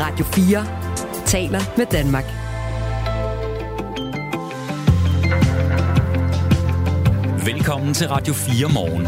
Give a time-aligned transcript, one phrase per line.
[0.00, 2.24] Radio 4 taler med Danmark.
[7.46, 9.06] Velkommen til Radio 4 morgen.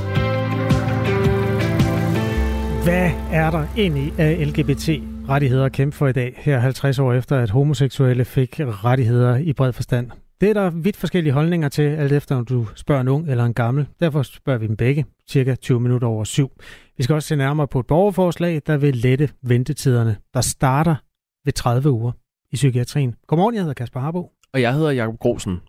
[2.84, 7.38] Hvad er der egentlig af LGBT-rettigheder at kæmpe for i dag, her 50 år efter,
[7.38, 10.10] at homoseksuelle fik rettigheder i bred forstand?
[10.40, 13.44] Det er der vidt forskellige holdninger til, alt efter om du spørger en ung eller
[13.44, 13.86] en gammel.
[14.00, 16.50] Derfor spørger vi dem begge, cirka 20 minutter over syv.
[16.96, 20.96] Vi skal også se nærmere på et borgerforslag, der vil lette ventetiderne, der starter
[21.44, 22.12] ved 30 uger
[22.52, 23.14] i psykiatrien.
[23.26, 24.30] Godmorgen, jeg hedder Kasper Harbo.
[24.52, 25.60] Og jeg hedder Jakob Grosen.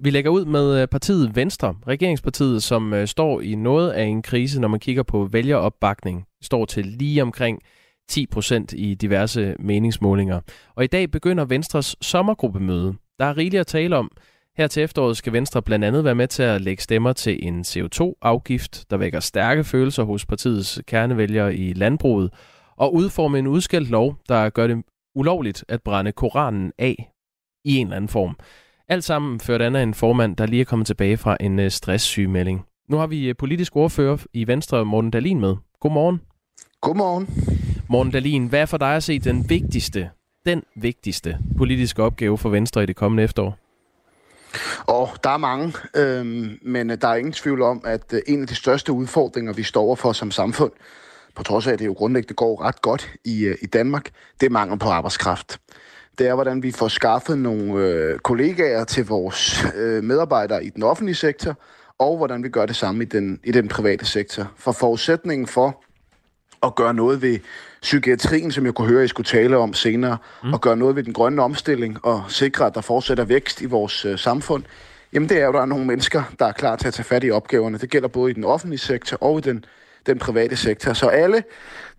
[0.00, 4.22] Vi lægger ud med øh, partiet Venstre, regeringspartiet, som øh, står i noget af en
[4.22, 6.24] krise, når man kigger på vælgeropbakning.
[6.42, 7.62] Står til lige omkring
[8.08, 10.40] 10 procent i diverse meningsmålinger.
[10.74, 12.94] Og i dag begynder Venstres sommergruppemøde.
[13.18, 14.10] Der er rigeligt at tale om.
[14.58, 17.60] Her til efteråret skal Venstre blandt andet være med til at lægge stemmer til en
[17.60, 22.30] CO2-afgift, der vækker stærke følelser hos partiets kernevælgere i landbruget,
[22.76, 24.84] og udforme en udskældt lov, der gør det
[25.14, 27.12] ulovligt at brænde Koranen af
[27.64, 28.36] i en eller anden form.
[28.88, 31.70] Alt sammen ført an af en formand, der lige er kommet tilbage fra en øh,
[31.70, 32.64] stresssygmelding.
[32.88, 35.56] Nu har vi øh, politisk ordfører i Venstre, Morten Dalin, med.
[35.80, 36.20] Godmorgen.
[36.80, 37.28] Godmorgen.
[37.88, 40.10] Morten Dalin, hvad er for dig at se den vigtigste,
[40.46, 43.67] den vigtigste politiske opgave for Venstre i det kommende efterår?
[44.86, 48.42] Og der er mange, øhm, men øh, der er ingen tvivl om, at øh, en
[48.42, 50.72] af de største udfordringer, vi står overfor som samfund,
[51.34, 54.46] på trods af, at det jo grundlæggende går ret godt i, øh, i Danmark, det
[54.46, 55.60] er mangel på arbejdskraft.
[56.18, 60.82] Det er, hvordan vi får skaffet nogle øh, kollegaer til vores øh, medarbejdere i den
[60.82, 61.56] offentlige sektor,
[61.98, 64.52] og hvordan vi gør det samme i den, i den private sektor.
[64.56, 65.84] For forudsætningen for
[66.62, 67.38] at gøre noget ved
[67.82, 70.52] psykiatrien, som jeg kunne høre, I skulle tale om senere, mm.
[70.52, 74.04] og gøre noget ved den grønne omstilling og sikre, at der fortsætter vækst i vores
[74.04, 74.64] øh, samfund,
[75.12, 77.24] jamen det er jo, der er nogle mennesker, der er klar til at tage fat
[77.24, 77.78] i opgaverne.
[77.78, 79.64] Det gælder både i den offentlige sektor og i den,
[80.06, 80.92] den private sektor.
[80.92, 81.42] Så alle,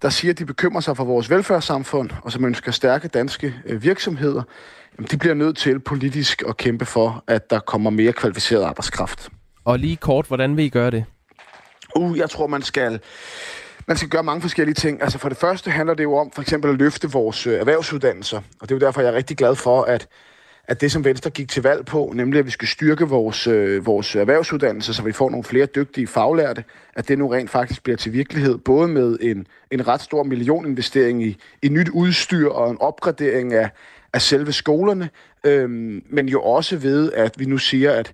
[0.01, 3.83] der siger, at de bekymrer sig for vores velfærdssamfund, og som ønsker stærke danske øh,
[3.83, 4.43] virksomheder,
[4.97, 9.29] jamen de bliver nødt til politisk at kæmpe for, at der kommer mere kvalificeret arbejdskraft.
[9.65, 11.05] Og lige kort, hvordan vil I gøre det?
[11.95, 12.99] Uh, jeg tror, man skal
[13.89, 15.01] man skal gøre mange forskellige ting.
[15.01, 18.37] Altså for det første handler det jo om for eksempel at løfte vores øh, erhvervsuddannelser.
[18.37, 20.07] Og det er jo derfor, jeg er rigtig glad for, at,
[20.67, 23.85] at det, som Venstre gik til valg på, nemlig at vi skal styrke vores, øh,
[23.85, 26.63] vores erhvervsuddannelser, så vi får nogle flere dygtige faglærte,
[26.95, 31.23] at det nu rent faktisk bliver til virkelighed, både med en, en ret stor millioninvestering
[31.23, 33.69] i, i nyt udstyr og en opgradering af,
[34.13, 35.09] af selve skolerne,
[35.43, 38.13] øhm, men jo også ved, at vi nu siger, at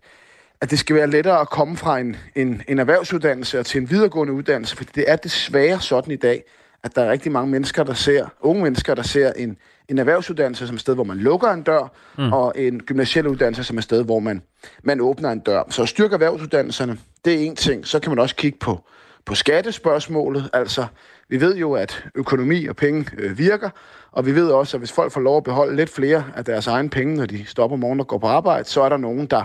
[0.62, 3.90] at det skal være lettere at komme fra en, en, en erhvervsuddannelse og til en
[3.90, 6.44] videregående uddannelse, for det er desværre sådan i dag,
[6.84, 9.58] at der er rigtig mange mennesker, der ser, unge mennesker, der ser en,
[9.90, 12.34] en erhvervsuddannelse som et sted, hvor man lukker en dør, mm.
[12.34, 14.42] og en gymnasiel uddannelse som et sted, hvor man,
[14.84, 15.64] man åbner en dør.
[15.70, 17.88] Så at styrke erhvervsuddannelserne, det er en ting.
[17.88, 18.84] Så kan man også kigge på,
[19.26, 20.50] på skattespørgsmålet.
[20.54, 20.86] Altså,
[21.30, 23.70] vi ved jo, at økonomi og penge øh, virker,
[24.12, 26.68] og vi ved også, at hvis folk får lov at beholde lidt flere af deres
[26.68, 29.44] egne penge, når de stopper morgen og går på arbejde, så er der nogen, der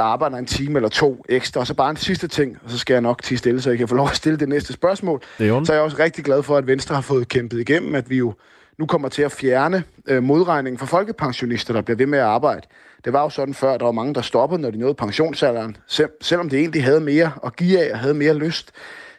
[0.00, 1.60] der arbejder en time eller to ekstra.
[1.60, 3.78] Og så bare en sidste ting, og så skal jeg nok tige stille, så jeg
[3.78, 5.20] kan få lov at stille det næste spørgsmål.
[5.38, 7.94] Det er så er jeg også rigtig glad for, at Venstre har fået kæmpet igennem,
[7.94, 8.34] at vi jo
[8.78, 12.66] nu kommer til at fjerne øh, modregningen for folkepensionister, der bliver ved med at arbejde.
[13.04, 15.76] Det var jo sådan før, at der var mange, der stoppede, når de nåede pensionsalderen,
[15.86, 18.72] selv, selvom de egentlig havde mere at give af og havde mere lyst.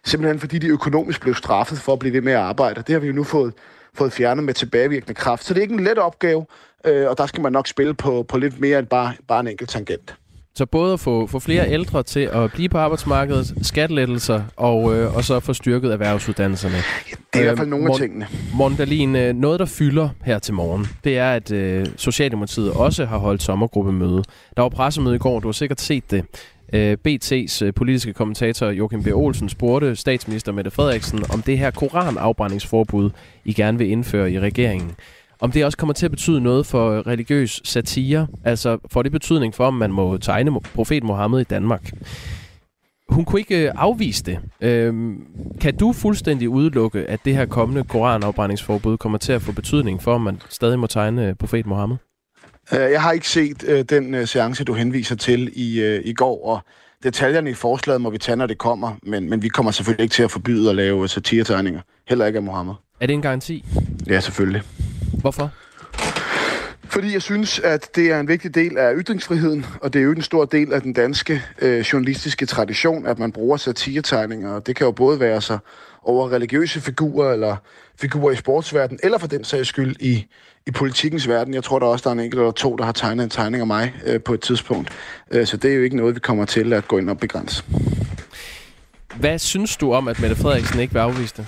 [0.05, 2.83] Simpelthen fordi de økonomisk blev straffet for at blive ved med at arbejde.
[2.87, 3.53] Det har vi jo nu fået,
[3.93, 5.43] fået fjernet med tilbagevirkende kraft.
[5.43, 6.45] Så det er ikke en let opgave,
[6.85, 9.47] øh, og der skal man nok spille på, på lidt mere end bare, bare en
[9.47, 10.15] enkelt tangent.
[10.55, 15.15] Så både at få, få flere ældre til at blive på arbejdsmarkedet, skattelettelser og, øh,
[15.15, 16.75] og så få styrket erhvervsuddannelserne.
[16.75, 18.27] Det er i hvert fald nogle af tingene.
[18.53, 23.05] Morten Dahlin, øh, noget der fylder her til morgen, det er, at øh, Socialdemokratiet også
[23.05, 24.23] har holdt sommergruppemøde.
[24.57, 26.25] Der var pressemøde i går, du har sikkert set det.
[26.73, 29.07] Øh, BT's øh, politiske kommentator Joachim B.
[29.07, 33.09] Olsen spurgte statsminister Mette Frederiksen om det her koranafbrændingsforbud,
[33.45, 34.91] I gerne vil indføre i regeringen
[35.41, 38.27] om det også kommer til at betyde noget for religiøs satire.
[38.43, 41.91] Altså får det betydning for, om man må tegne profet Mohammed i Danmark.
[43.09, 44.39] Hun kunne ikke øh, afvise det.
[44.61, 45.25] Øhm,
[45.61, 50.13] kan du fuldstændig udelukke, at det her kommende koranafbrændingsforbud kommer til at få betydning for,
[50.13, 51.97] om man stadig må tegne øh, profet Mohammed?
[52.73, 56.13] Øh, jeg har ikke set uh, den uh, seance, du henviser til i, uh, i
[56.13, 56.59] går, og
[57.03, 60.13] detaljerne i forslaget må vi tage, når det kommer, men, men vi kommer selvfølgelig ikke
[60.13, 61.81] til at forbyde at lave satiretegninger.
[62.09, 62.73] Heller ikke af Mohammed.
[62.99, 63.65] Er det en garanti?
[64.07, 64.61] Ja, selvfølgelig.
[65.13, 65.51] Hvorfor?
[66.91, 70.11] Fordi jeg synes, at det er en vigtig del af ytringsfriheden, og det er jo
[70.11, 74.51] en stor del af den danske øh, journalistiske tradition, at man bruger satiretegninger.
[74.53, 75.57] Og det kan jo både være så
[76.03, 77.55] over religiøse figurer, eller
[78.01, 80.27] figurer i sportsverdenen, eller for den sags skyld i,
[80.67, 81.53] i politikens verden.
[81.53, 83.61] Jeg tror der også, der er en enkelt eller to, der har tegnet en tegning
[83.61, 84.89] af mig øh, på et tidspunkt.
[85.31, 87.63] Øh, så det er jo ikke noget, vi kommer til at gå ind og begrænse.
[89.15, 91.47] Hvad synes du om, at Mette Frederiksen ikke vil afvise det?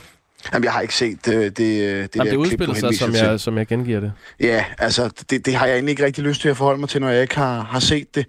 [0.53, 3.13] Jamen, jeg har ikke set øh, det, det, det Jamen, der det udspiller sig, som
[3.13, 4.11] jeg, som jeg gengiver det.
[4.39, 7.01] Ja, altså, det, det har jeg egentlig ikke rigtig lyst til at forholde mig til,
[7.01, 8.25] når jeg ikke har, har set det.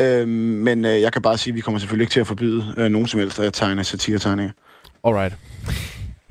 [0.00, 2.74] Øhm, men øh, jeg kan bare sige, at vi kommer selvfølgelig ikke til at forbyde
[2.76, 4.52] øh, nogen som helst at tegne satiretegninger.
[5.04, 5.34] Alright.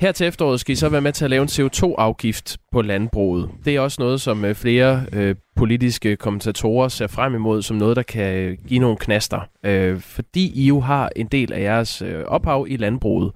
[0.01, 3.50] Her til efteråret skal I så være med til at lave en CO2-afgift på landbruget.
[3.66, 7.95] Det er også noget, som øh, flere øh, politiske kommentatorer ser frem imod som noget,
[7.95, 9.39] der kan give nogle knaster.
[9.63, 13.31] Øh, fordi I jo har en del af jeres øh, ophav i landbruget.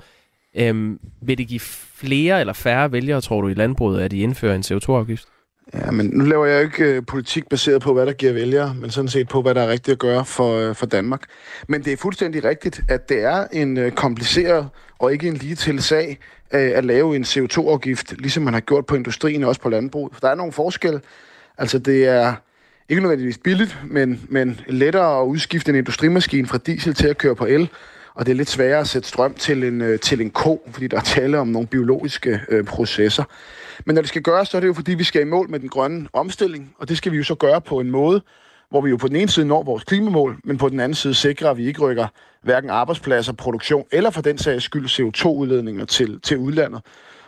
[0.58, 1.60] Øhm, vil det give
[1.96, 5.28] flere eller færre vælgere, tror du, i landbruget, at de indfører en CO2-afgift?
[5.74, 8.76] Ja, men nu laver jeg jo ikke øh, politik baseret på, hvad der giver vælgere,
[8.76, 11.22] men sådan set på, hvad der er rigtigt at gøre for, øh, for Danmark.
[11.68, 14.70] Men det er fuldstændig rigtigt, at det er en øh, kompliceret
[15.00, 16.20] og ikke en lige til sag
[16.54, 20.14] øh, at lave en CO2-afgift, ligesom man har gjort på industrien og også på landbruget.
[20.14, 21.02] For der er nogle forskelle.
[21.58, 22.34] Altså det er
[22.90, 27.36] ikke nødvendigvis billigt, men, men lettere at udskifte en industrimaskine fra diesel til at køre
[27.36, 27.70] på el,
[28.16, 30.88] og det er lidt sværere at sætte strøm til en, øh, til en ko, fordi
[30.88, 33.24] der er tale om nogle biologiske øh, processer.
[33.86, 35.60] Men når det skal gøres, så er det jo fordi, vi skal i mål med
[35.60, 38.22] den grønne omstilling, og det skal vi jo så gøre på en måde,
[38.70, 41.14] hvor vi jo på den ene side når vores klimamål, men på den anden side
[41.14, 42.08] sikrer, at vi ikke rykker
[42.42, 46.82] hverken arbejdspladser, produktion eller for den sags skyld CO2-udledninger til, til udlandet.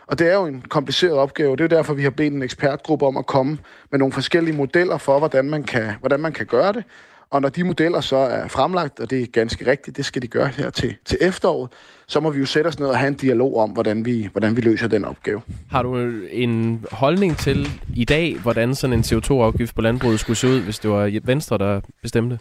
[0.06, 1.56] Og det er jo en kompliceret opgave.
[1.56, 3.58] Det er jo derfor, vi har bedt en ekspertgruppe om at komme
[3.90, 6.84] med nogle forskellige modeller for, hvordan man kan, hvordan man kan gøre det.
[7.30, 10.26] Og når de modeller så er fremlagt, og det er ganske rigtigt, det skal de
[10.26, 11.70] gøre her til, til efteråret,
[12.06, 14.56] så må vi jo sætte os ned og have en dialog om, hvordan vi, hvordan
[14.56, 15.42] vi løser den opgave.
[15.70, 15.96] Har du
[16.30, 20.78] en holdning til i dag, hvordan sådan en CO2-afgift på landbruget skulle se ud, hvis
[20.78, 22.38] det var Venstre, der bestemte?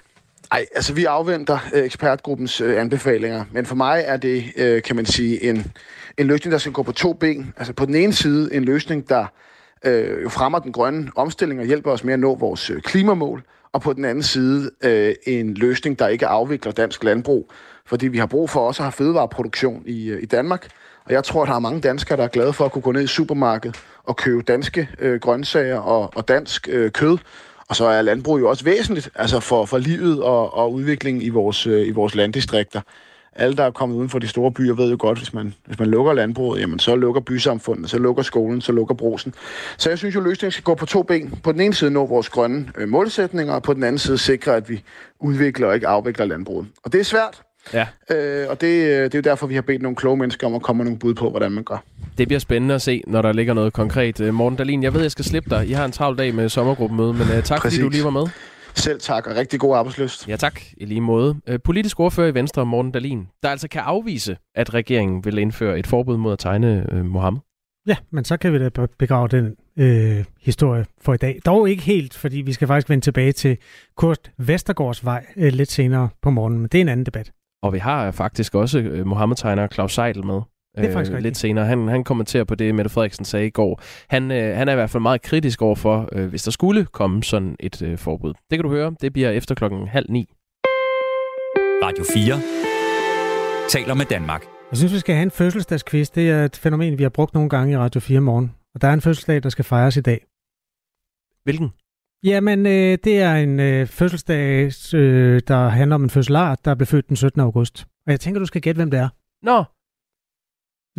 [0.51, 4.95] Nej, altså vi afventer øh, ekspertgruppens øh, anbefalinger, men for mig er det, øh, kan
[4.95, 5.71] man sige, en,
[6.17, 7.53] en løsning, der skal gå på to ben.
[7.57, 9.25] Altså på den ene side en løsning, der
[9.85, 13.43] øh, jo fremmer den grønne omstilling og hjælper os med at nå vores øh, klimamål,
[13.71, 17.51] og på den anden side øh, en løsning, der ikke afvikler dansk landbrug,
[17.85, 20.67] fordi vi har brug for også at have fødevareproduktion i, øh, i Danmark.
[21.05, 22.91] Og jeg tror, at der er mange danskere, der er glade for at kunne gå
[22.91, 27.17] ned i supermarkedet og købe danske øh, grøntsager og, og dansk øh, kød.
[27.69, 31.29] Og så er landbrug jo også væsentligt altså for, for livet og, og udviklingen i
[31.29, 32.81] vores, øh, i vores landdistrikter.
[33.37, 35.79] Alle, der er kommet uden for de store byer, ved jo godt, hvis man, hvis
[35.79, 39.33] man lukker landbruget, jamen så lukker bysamfundet, så lukker skolen, så lukker brosen.
[39.77, 41.39] Så jeg synes jo, løsningen skal gå på to ben.
[41.43, 44.55] På den ene side nå vores grønne øh, målsætninger, og på den anden side sikre,
[44.55, 44.83] at vi
[45.19, 46.67] udvikler og ikke afvikler landbruget.
[46.83, 47.41] Og det er svært,
[47.73, 47.85] Ja.
[48.11, 50.55] øh, og det, øh, det er jo derfor, vi har bedt nogle kloge mennesker om
[50.55, 51.83] at komme med nogle bud på, hvordan man gør.
[52.17, 54.19] Det bliver spændende at se, når der ligger noget konkret.
[54.21, 55.67] Øh, Morten Dalin, jeg ved, jeg skal slippe dig.
[55.67, 57.49] I har en travl dag med sommergruppemøde, men uh, tak Præcis.
[57.61, 57.79] Præcis.
[57.79, 58.27] fordi du lige var med.
[58.77, 60.27] Selv tak, og rigtig god arbejdsløst.
[60.27, 61.35] Ja tak, i lige måde.
[61.47, 65.79] Øh, politisk ordfører i Venstre, Morten Dalin, der altså kan afvise, at regeringen vil indføre
[65.79, 67.39] et forbud mod at tegne øh, Mohammed.
[67.87, 71.39] Ja, men så kan vi da be- begrave den øh, historie for i dag.
[71.45, 73.57] Dog ikke helt, fordi vi skal faktisk vende tilbage til
[73.97, 77.31] Kurt Vestergaards vej øh, lidt senere på morgenen, men det er en anden debat.
[77.63, 80.41] Og vi har faktisk også øh, Mohammed-tegner Claus Seidel med.
[80.77, 81.65] Det er faktisk øh, lidt senere.
[81.65, 83.81] Han, han kommenterer på det, Mette Frederiksen sagde i går.
[84.09, 86.85] Han, øh, han er i hvert fald meget kritisk over for, øh, hvis der skulle
[86.85, 88.33] komme sådan et øh, forbud.
[88.49, 88.95] Det kan du høre.
[89.01, 90.29] Det bliver efter klokken halv ni.
[91.83, 92.41] Radio 4
[93.69, 94.43] taler med Danmark.
[94.71, 96.09] Jeg synes, vi skal have en fødselsdagsquiz.
[96.09, 98.51] Det er et fænomen, vi har brugt nogle gange i Radio 4 morgen.
[98.75, 100.25] Og der er en fødselsdag, der skal fejres i dag.
[101.43, 101.69] Hvilken?
[102.23, 106.87] Jamen, øh, det er en øh, fødselsdag, øh, der handler om en fødselar, der blev
[106.87, 107.41] født den 17.
[107.41, 107.85] august.
[108.05, 109.09] Og jeg tænker, du skal gætte, hvem det er.
[109.43, 109.63] Nå,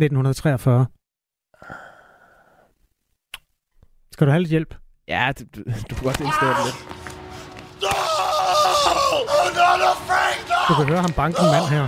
[0.03, 0.85] 1943.
[4.11, 4.75] Skal du have lidt hjælp?
[5.07, 6.79] ja, du, du, du kan godt indstille det lidt.
[10.69, 11.87] Du kan høre ham banke en mand her.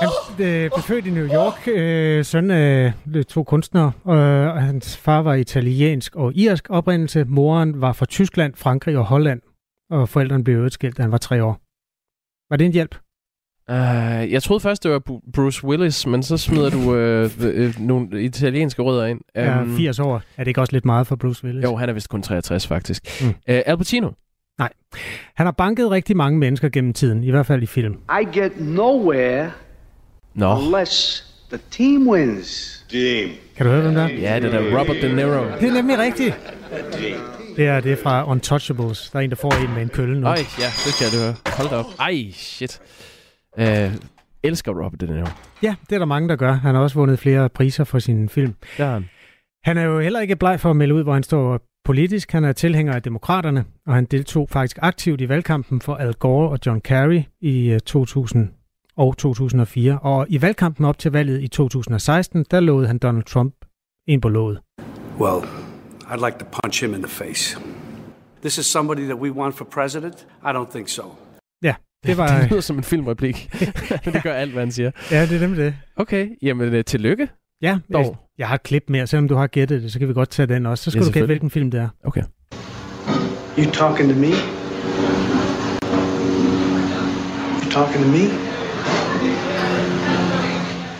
[0.00, 0.08] Han
[0.46, 4.96] øh, blev født i New York, øh, søn af øh, to kunstnere, øh, og hans
[4.96, 7.24] far var italiensk og irsk oprindelse.
[7.24, 9.40] Moren var fra Tyskland, Frankrig og Holland,
[9.90, 11.69] og forældrene blev øvrigt skilt, da han var tre år.
[12.50, 12.94] Var det en hjælp?
[13.68, 13.76] Uh,
[14.32, 18.22] jeg troede først, det var Bru- Bruce Willis, men så smider du øh, øh, nogle
[18.22, 19.20] italienske rødder ind.
[19.34, 20.14] Er Øhm, 80 år.
[20.36, 21.64] Er det ikke også lidt meget for Bruce Willis?
[21.64, 23.22] Jo, han er vist kun 63, faktisk.
[23.22, 23.28] Mm.
[23.28, 24.10] Uh, Al Pacino.
[25.34, 27.92] Han har banket rigtig mange mennesker gennem tiden, i hvert fald i film.
[28.22, 29.50] I get nowhere
[30.34, 32.84] Nå, unless the team wins.
[33.56, 34.08] Kan du høre, hvem der er?
[34.08, 35.44] ja, det der Robert De Niro.
[35.60, 36.34] Det er nemlig rigtigt.
[37.56, 39.10] Det er, det er fra Untouchables.
[39.10, 40.26] Der er en, der får en med en kølle nu.
[40.26, 41.34] Ej, ja, det kan jeg høre.
[41.56, 41.86] Hold da op.
[41.98, 42.80] Ej, shit.
[43.58, 43.94] Uh,
[44.42, 45.26] elsker Robert De Niro.
[45.62, 46.52] Ja, det er der mange, der gør.
[46.52, 48.54] Han har også vundet flere priser for sin film.
[48.78, 49.08] Der er han.
[49.64, 52.32] Han er jo heller ikke bleg for at melde ud, hvor han står politisk.
[52.32, 56.50] Han er tilhænger af demokraterne, og han deltog faktisk aktivt i valgkampen for Al Gore
[56.50, 58.48] og John Kerry i øh, 2000
[58.96, 59.98] og 2004.
[59.98, 63.54] Og i valgkampen op til valget i 2016, der lovede han Donald Trump
[64.08, 64.60] en på låget.
[65.20, 65.59] Well,
[66.10, 67.58] I'd like to punch him in the face.
[68.40, 70.26] This is somebody that we want for president?
[70.44, 71.02] I don't think so.
[71.62, 71.74] Ja,
[72.06, 72.26] Det var...
[72.40, 73.50] Det lyder som en filmreplik.
[74.04, 74.90] det gør alt, hvad han siger.
[75.10, 75.74] Ja, det er nemlig det.
[75.96, 77.28] Okay, jamen øh, tillykke.
[77.62, 78.04] Ja, Dog.
[78.04, 80.30] jeg, jeg har et klip mere, selvom du har gættet det, så kan vi godt
[80.30, 80.84] tage den også.
[80.84, 81.88] Så skal Ja, du gætte, hvilken film det er.
[82.04, 82.22] Okay.
[83.58, 84.30] You talking to me?
[87.62, 88.24] You talking to me?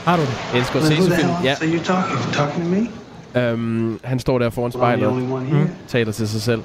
[0.04, 0.30] Har du den?
[0.30, 1.28] En Then who the Scorsese-film.
[1.30, 2.16] hell Ja, are you talking?
[2.24, 2.82] You talking to me?
[3.36, 5.70] Øhm, han står der foran spejlet, here.
[5.88, 6.62] taler til sig selv.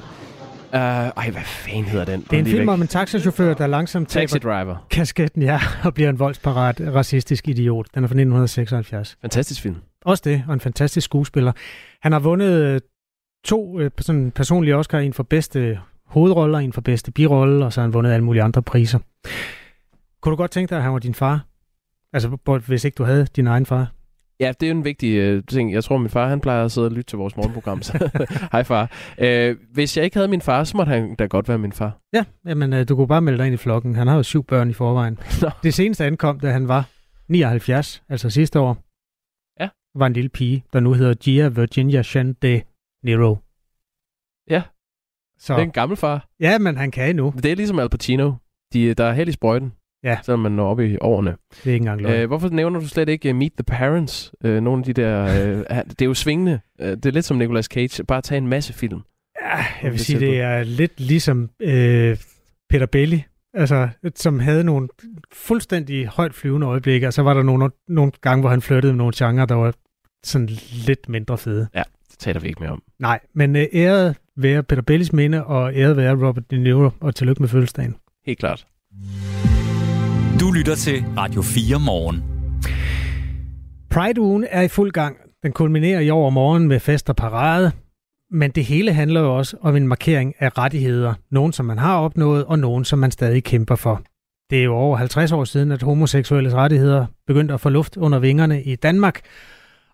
[0.74, 2.22] Uh, ej, hvad fanden hedder den?
[2.22, 4.88] Det er en film om en taxachauffør, der langsomt Taxi taber Driver.
[4.90, 7.88] kasketten, ja, og bliver en voldsparat, racistisk idiot.
[7.96, 9.18] Den er fra 1976.
[9.22, 9.76] Fantastisk film.
[10.06, 11.52] Også det, og en fantastisk skuespiller.
[12.02, 12.82] Han har vundet øh,
[13.44, 17.82] to øh, sådan personlige Oscar, en for bedste hovedroller, en for bedste birolle, og så
[17.82, 19.00] har han vundet alle mulige andre priser.
[20.22, 21.46] Kunne du godt tænke dig, at han var din far?
[22.14, 23.92] Altså, hvis ikke du havde din egen far?
[24.40, 25.74] Ja, det er jo en vigtig øh, ting.
[25.74, 27.82] Jeg tror, min far han plejer at sidde og lytte til vores morgenprogram.
[27.82, 28.10] Så
[28.52, 28.92] hej far.
[29.18, 32.00] Øh, hvis jeg ikke havde min far, så måtte han da godt være min far.
[32.14, 33.96] Ja, jamen, øh, du kunne bare melde dig ind i flokken.
[33.96, 35.20] Han har jo syv børn i forvejen.
[35.42, 35.50] Nå.
[35.64, 36.90] Det seneste ankom, da han var
[37.30, 38.78] 79, altså sidste år.
[39.64, 39.70] Ja.
[40.00, 42.62] Var en lille pige, der nu hedder Gia Virginia Chan de
[43.04, 43.38] Niro.
[44.50, 44.62] Ja.
[45.40, 46.28] Så, Det er en gammel far.
[46.40, 47.32] ja, men han kan endnu.
[47.32, 48.34] Men Det er ligesom Al Pacino.
[48.74, 49.74] De, der er held i sprøjten.
[50.06, 50.18] Ja.
[50.24, 51.36] Selvom man når op i årene.
[51.52, 52.22] Det er ikke engang løgn.
[52.22, 54.34] Øh, hvorfor nævner du slet ikke uh, Meet the Parents?
[54.44, 55.24] Øh, nogle af de der...
[55.24, 56.60] Øh, det er jo svingende.
[56.82, 58.04] Øh, det er lidt som Nicolas Cage.
[58.04, 59.02] Bare tage en masse film.
[59.42, 62.18] Ja, jeg vil sige, det er lidt ligesom øh,
[62.70, 64.88] Peter Belli, altså, som havde nogle
[65.34, 68.98] fuldstændig højt flyvende øjeblikke, og så var der nogle, nogle gange, hvor han flyttede med
[68.98, 69.74] nogle genrer, der var
[70.24, 70.50] sådan
[70.88, 71.68] lidt mindre fede.
[72.12, 72.84] Det taler vi ikke mere om.
[73.00, 77.16] Nej, men øh, æret være Peter Bellis minde, og æret være Robert De Niro, og
[77.16, 77.96] tillykke med fødselsdagen.
[78.26, 78.68] Helt klart.
[80.40, 82.24] Du lytter til Radio 4 morgen.
[83.90, 85.18] Pride-ugen er i fuld gang.
[85.44, 87.72] Den kulminerer i overmorgen med fest og parade.
[88.32, 91.14] Men det hele handler jo også om en markering af rettigheder.
[91.32, 94.02] Nogen, som man har opnået, og nogen, som man stadig kæmper for.
[94.50, 98.20] Det er jo over 50 år siden, at homoseksuelles rettigheder begyndte at få luft under
[98.20, 99.22] vingerne i Danmark.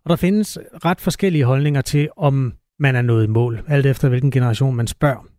[0.03, 4.09] Og der findes ret forskellige holdninger til, om man er nået i mål, alt efter
[4.09, 5.30] hvilken generation man spørger.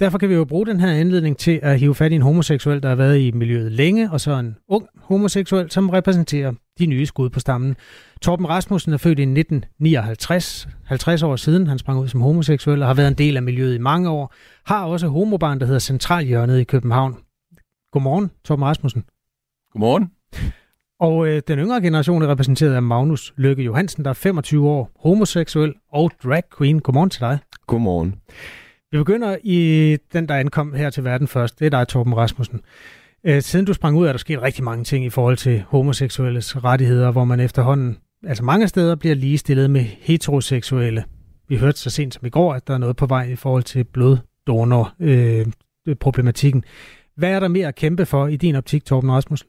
[0.00, 2.82] Derfor kan vi jo bruge den her anledning til at hive fat i en homoseksuel,
[2.82, 7.06] der har været i miljøet længe, og så en ung homoseksuel, som repræsenterer de nye
[7.06, 7.76] skud på stammen.
[8.22, 11.66] Torben Rasmussen er født i 1959, 50 år siden.
[11.66, 14.34] Han sprang ud som homoseksuel og har været en del af miljøet i mange år.
[14.66, 17.16] Har også homobarn, der hedder Centralhjørnet i København.
[17.92, 19.04] Godmorgen, Torben Rasmussen.
[19.72, 20.10] Godmorgen.
[21.00, 24.90] Og øh, den yngre generation er repræsenteret af Magnus Lykke Johansen, der er 25 år,
[25.00, 26.80] homoseksuel og drag queen.
[26.80, 27.38] Godmorgen til dig.
[27.66, 28.14] Godmorgen.
[28.92, 31.58] Vi begynder i den, der ankom her til verden først.
[31.58, 32.60] Det er dig, Torben Rasmussen.
[33.24, 36.64] Øh, siden du sprang ud, er der sket rigtig mange ting i forhold til homoseksuelles
[36.64, 41.04] rettigheder, hvor man efterhånden, altså mange steder, bliver ligestillet med heteroseksuelle.
[41.48, 43.62] Vi hørte så sent som i går, at der er noget på vej i forhold
[43.62, 46.64] til bloddonor-problematikken.
[46.66, 46.70] Øh,
[47.16, 49.48] Hvad er der mere at kæmpe for i din optik, Torben Rasmussen?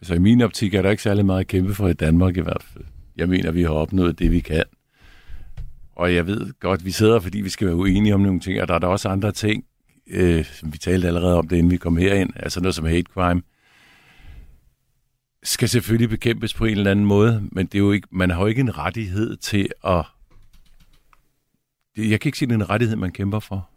[0.00, 2.40] Altså i min optik er der ikke særlig meget at kæmpe for i Danmark i
[2.40, 2.84] hvert fald.
[3.16, 4.64] Jeg mener, vi har opnået det, vi kan.
[5.96, 8.68] Og jeg ved godt, vi sidder, fordi vi skal være uenige om nogle ting, og
[8.68, 9.64] der er der også andre ting,
[10.06, 13.12] øh, som vi talte allerede om det, inden vi kom herind, altså noget som hate
[13.12, 13.42] crime,
[15.42, 18.40] skal selvfølgelig bekæmpes på en eller anden måde, men det er jo ikke, man har
[18.40, 20.04] jo ikke en rettighed til at...
[21.96, 23.70] Jeg kan ikke sige, det er en rettighed, man kæmper for.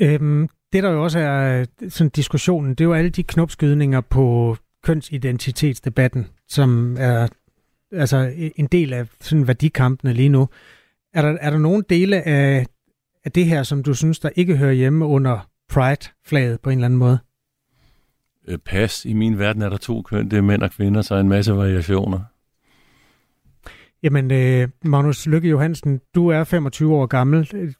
[0.00, 4.00] Øhm, det der jo også er øh, sådan diskussionen, det er jo alle de knopskydninger
[4.00, 7.28] på kønsidentitetsdebatten, som er
[7.94, 10.48] altså en del af sådan værdikampene lige nu.
[11.14, 12.66] Er der, er der nogle dele af,
[13.24, 16.86] af det her, som du synes, der ikke hører hjemme under Pride-flaget på en eller
[16.86, 17.18] anden måde?
[18.48, 21.14] Øh, Pas, i min verden er der to køn, det er mænd og kvinder, så
[21.14, 22.20] er en masse variationer.
[24.02, 27.48] Jamen, øh, Magnus Lykke Johansen, du er 25 år gammel.
[27.50, 27.74] Det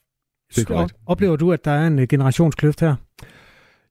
[0.58, 0.94] er korrekt.
[1.06, 2.94] Oplever du, at der er en øh, generationskløft her?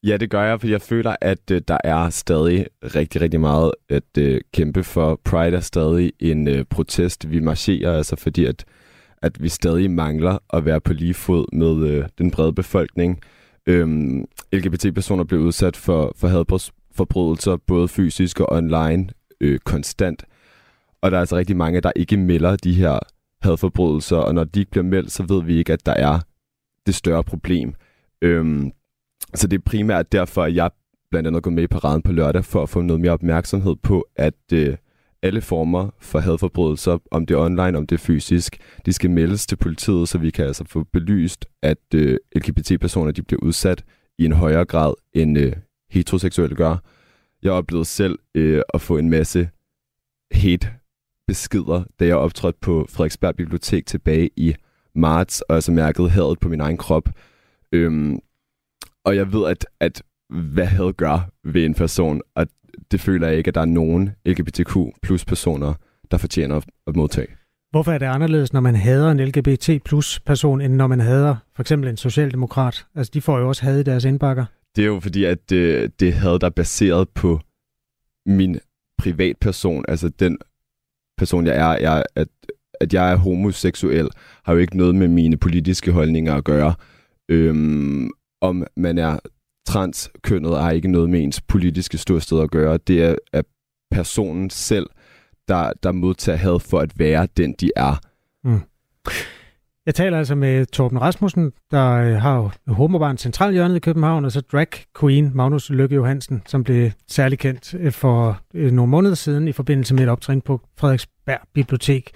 [0.04, 3.72] Ja, det gør jeg, fordi jeg føler, at øh, der er stadig rigtig, rigtig meget
[3.90, 5.20] at øh, kæmpe for.
[5.24, 7.32] Pride er stadig en øh, protest.
[7.32, 8.66] Vi marcherer altså, fordi at,
[9.22, 13.20] at vi stadig mangler at være på lige fod med øh, den brede befolkning.
[13.68, 19.10] Øhm, LGBT-personer bliver udsat for, for hadforbrydelser, både fysisk og online,
[19.42, 20.24] øh, konstant.
[21.02, 23.00] Og der er altså rigtig mange, der ikke melder de her
[23.42, 26.20] hadforbrydelser, og når de ikke bliver meldt, så ved vi ikke, at der er
[26.86, 27.74] det større problem.
[28.22, 28.72] Øhm,
[29.34, 30.72] så det er primært derfor, at jeg
[31.12, 34.08] blandt andet går med i paraden på lørdag, for at få noget mere opmærksomhed på,
[34.16, 34.78] at øh,
[35.24, 39.48] alle former for hadforbrydelser, om det er online, om det er fysisk, de skal meldes
[39.48, 43.84] til politiet, så vi kan altså få belyst, at øh, LGBT-personer de bliver udsat
[44.18, 45.54] i en højere grad, end øh,
[45.90, 46.78] heteroseksuelle gør.
[47.44, 49.50] Jeg oplevede selv øh, at få en masse
[50.32, 54.56] hate-beskeder, da jeg optrådte på Frederiksberg Bibliotek tilbage i
[54.96, 57.10] marts, og altså mærkede hadet på min egen krop.
[57.72, 58.20] Øhm,
[59.06, 62.48] og jeg ved, at, at hvad had gør ved en person, og
[62.92, 65.74] det føler jeg ikke, at der er nogen LGBTQ plus personer,
[66.12, 67.28] der fortjener at modtage.
[67.72, 71.36] Hvorfor er det anderledes, når man hader en LGBT plus person, end når man hader
[71.56, 72.86] for eksempel en socialdemokrat?
[72.96, 74.46] Altså, de får jo også had i deres indbakker.
[74.76, 77.40] Det er jo fordi, at det, det havde der baseret på
[78.26, 78.60] min
[78.98, 80.38] privatperson, altså den
[81.18, 82.28] person, jeg er, jeg, at,
[82.82, 84.10] at jeg er homoseksuel,
[84.44, 86.74] har jo ikke noget med mine politiske holdninger at gøre.
[87.30, 88.10] Øhm,
[88.44, 89.20] om man er
[89.66, 92.78] transkønnet, har ikke noget med ens politiske ståsted at gøre.
[92.88, 93.42] Det er, er
[93.92, 94.86] personen selv,
[95.48, 98.00] der, der modtager had for at være den, de er.
[98.44, 98.62] Mm.
[99.86, 104.32] Jeg taler altså med Torben Rasmussen, der øh, har har Homobarn Centralhjørnet i København, og
[104.32, 104.68] så drag
[105.00, 109.52] queen Magnus Lykke Johansen, som blev særlig kendt øh, for øh, nogle måneder siden i
[109.52, 112.12] forbindelse med et optrin på Frederiksberg Bibliotek.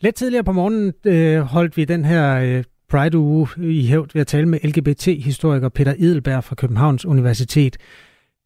[0.00, 4.26] Lidt tidligere på morgenen øh, holdt vi den her øh, Pride-uge i hævd ved at
[4.26, 7.76] tale med LGBT-historiker Peter Edelberg fra Københavns Universitet.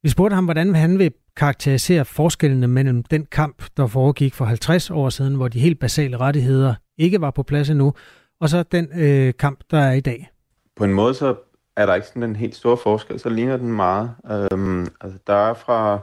[0.02, 4.90] Vi spurgte ham, hvordan han vil karakterisere forskellene mellem den kamp, der foregik for 50
[4.90, 7.95] år siden, hvor de helt basale rettigheder ikke var på plads endnu,
[8.40, 10.30] og så den øh, kamp, der er i dag?
[10.76, 11.35] På en måde så
[11.76, 14.11] er der ikke sådan en helt stor forskel, så ligner den meget.
[14.30, 15.99] Øhm, altså der er fra,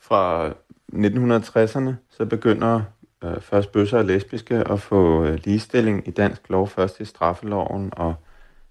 [0.00, 0.48] fra
[0.94, 2.82] 1960'erne, så begynder
[3.24, 7.92] øh, først bøsser og lesbiske og få øh, ligestilling i dansk lov, først i straffeloven,
[7.92, 8.14] og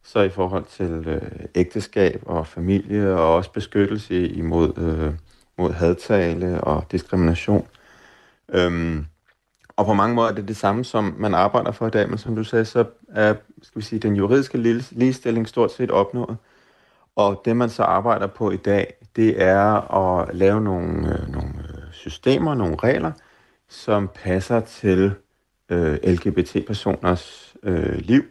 [0.03, 1.21] så i forhold til øh,
[1.55, 5.13] ægteskab og familie, og også beskyttelse imod øh,
[5.57, 7.67] mod hadtale og diskrimination.
[8.49, 9.05] Øhm,
[9.77, 12.17] og på mange måder er det det samme, som man arbejder for i dag, men
[12.17, 14.57] som du sagde, så er skal vi sige, den juridiske
[14.91, 16.37] ligestilling stort set opnået.
[17.15, 21.53] Og det, man så arbejder på i dag, det er at lave nogle, øh, nogle
[21.69, 23.11] øh, systemer, nogle regler,
[23.69, 25.11] som passer til
[25.69, 28.23] øh, LGBT-personers øh, liv,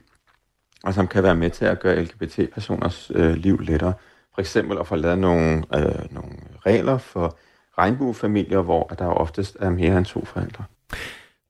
[0.85, 3.93] og som kan være med til at gøre LGBT-personers øh, liv lettere.
[4.35, 6.33] For eksempel at få lavet nogle, øh, nogle
[6.67, 7.39] regler for
[7.79, 10.65] regnbuefamilier, hvor der oftest er mere end to forældre.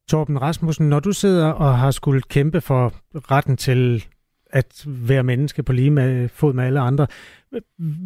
[0.08, 4.04] Torben Rasmussen, når du sidder og har skulle kæmpe for retten til
[4.50, 7.06] at være menneske på lige med fod med alle andre,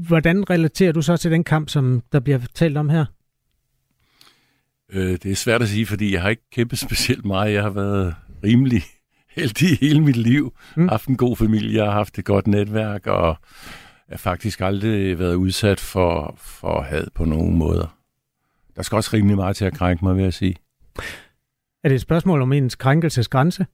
[0.09, 3.05] hvordan relaterer du så til den kamp, som der bliver talt om her?
[4.93, 7.53] Øh, det er svært at sige, fordi jeg har ikke kæmpet specielt meget.
[7.53, 8.83] Jeg har været rimelig
[9.31, 10.55] heldig hele mit liv.
[10.77, 10.89] Mm.
[10.89, 13.37] Haft en god familie, jeg har haft et godt netværk, og
[14.09, 17.97] jeg har faktisk aldrig været udsat for, for had på nogen måder.
[18.77, 20.57] Der skal også rimelig meget til at krænke mig, vil jeg sige.
[21.85, 23.67] Er det et spørgsmål om ens krænkelsesgrænse?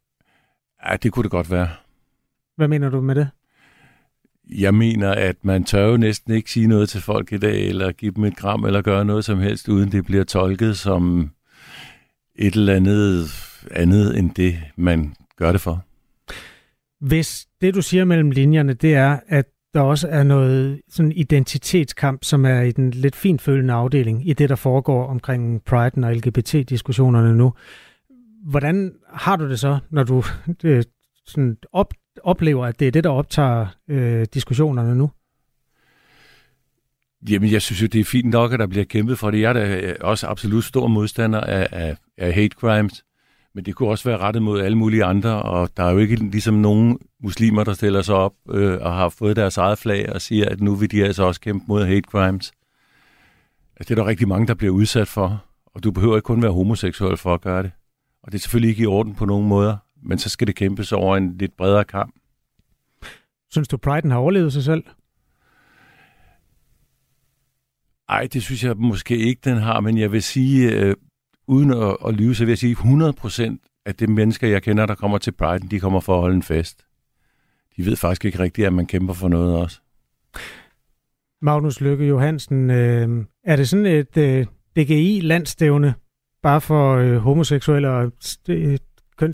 [0.88, 1.68] Ja, det kunne det godt være.
[2.56, 3.28] Hvad mener du med det?
[4.50, 7.92] Jeg mener, at man tør jo næsten ikke sige noget til folk i dag, eller
[7.92, 11.30] give dem et gram, eller gøre noget som helst, uden det bliver tolket som
[12.34, 13.26] et eller andet
[13.70, 15.84] andet end det, man gør det for.
[17.00, 22.24] Hvis det, du siger mellem linjerne, det er, at der også er noget sådan identitetskamp,
[22.24, 27.36] som er i den lidt finfølende afdeling i det, der foregår omkring Pride og LGBT-diskussionerne
[27.36, 27.52] nu.
[28.46, 30.22] Hvordan har du det så, når du
[30.64, 30.84] øh,
[31.26, 35.10] sådan op, oplever, at det er det, der optager øh, diskussionerne nu?
[37.30, 39.40] Jamen, jeg synes jo, det er fint nok, at der bliver kæmpet for det.
[39.40, 43.04] Jeg er da øh, også absolut stor modstander af, af, af hate crimes.
[43.54, 46.16] Men det kunne også være rettet mod alle mulige andre, og der er jo ikke
[46.16, 50.22] ligesom nogen muslimer, der stiller sig op øh, og har fået deres eget flag og
[50.22, 52.52] siger, at nu vil de altså også kæmpe mod hate crimes.
[53.76, 56.42] Altså, det er der rigtig mange, der bliver udsat for, og du behøver ikke kun
[56.42, 57.70] være homoseksuel for at gøre det.
[58.22, 60.92] Og det er selvfølgelig ikke i orden på nogen måder, men så skal det kæmpes
[60.92, 62.14] over en lidt bredere kamp.
[63.50, 64.84] Synes du, Pride'en har overlevet sig selv?
[68.08, 70.94] Ej, det synes jeg måske ikke, den har, men jeg vil sige, øh,
[71.46, 74.94] uden at, at lyve, så vil jeg sige, 100% af de mennesker, jeg kender, der
[74.94, 76.86] kommer til Pride, de kommer for at holde en fest.
[77.76, 79.80] De ved faktisk ikke rigtigt, at man kæmper for noget også.
[81.42, 84.46] Magnus Lykke Johansen, øh, er det sådan et øh,
[84.78, 85.94] DGI-landstævne
[86.42, 88.12] bare for øh, homoseksuelle og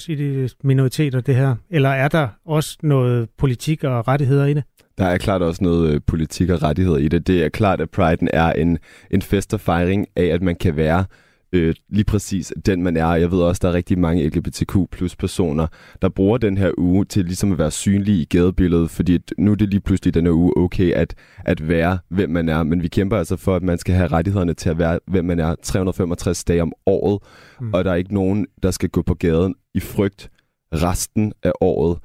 [0.09, 1.55] øh, minoriteter, det her?
[1.71, 4.64] Eller er der også noget politik og rettigheder i det?
[4.99, 7.27] Der er klart også noget øh, politik og rettigheder i det.
[7.27, 8.79] Det er klart, at Pride'en er en,
[9.11, 11.05] en fest og fejring af, at man kan være
[11.52, 13.14] øh, lige præcis den, man er.
[13.14, 15.66] Jeg ved også, der er rigtig mange LGBTQ plus personer,
[16.02, 19.56] der bruger den her uge til ligesom at være synlige i gadebilledet, fordi nu er
[19.56, 22.62] det lige pludselig den her uge okay at, at være, hvem man er.
[22.62, 25.38] Men vi kæmper altså for, at man skal have rettighederne til at være, hvem man
[25.38, 27.18] er 365 dage om året,
[27.60, 27.74] mm.
[27.74, 30.30] og der er ikke nogen, der skal gå på gaden i frygt
[30.74, 31.98] resten af året,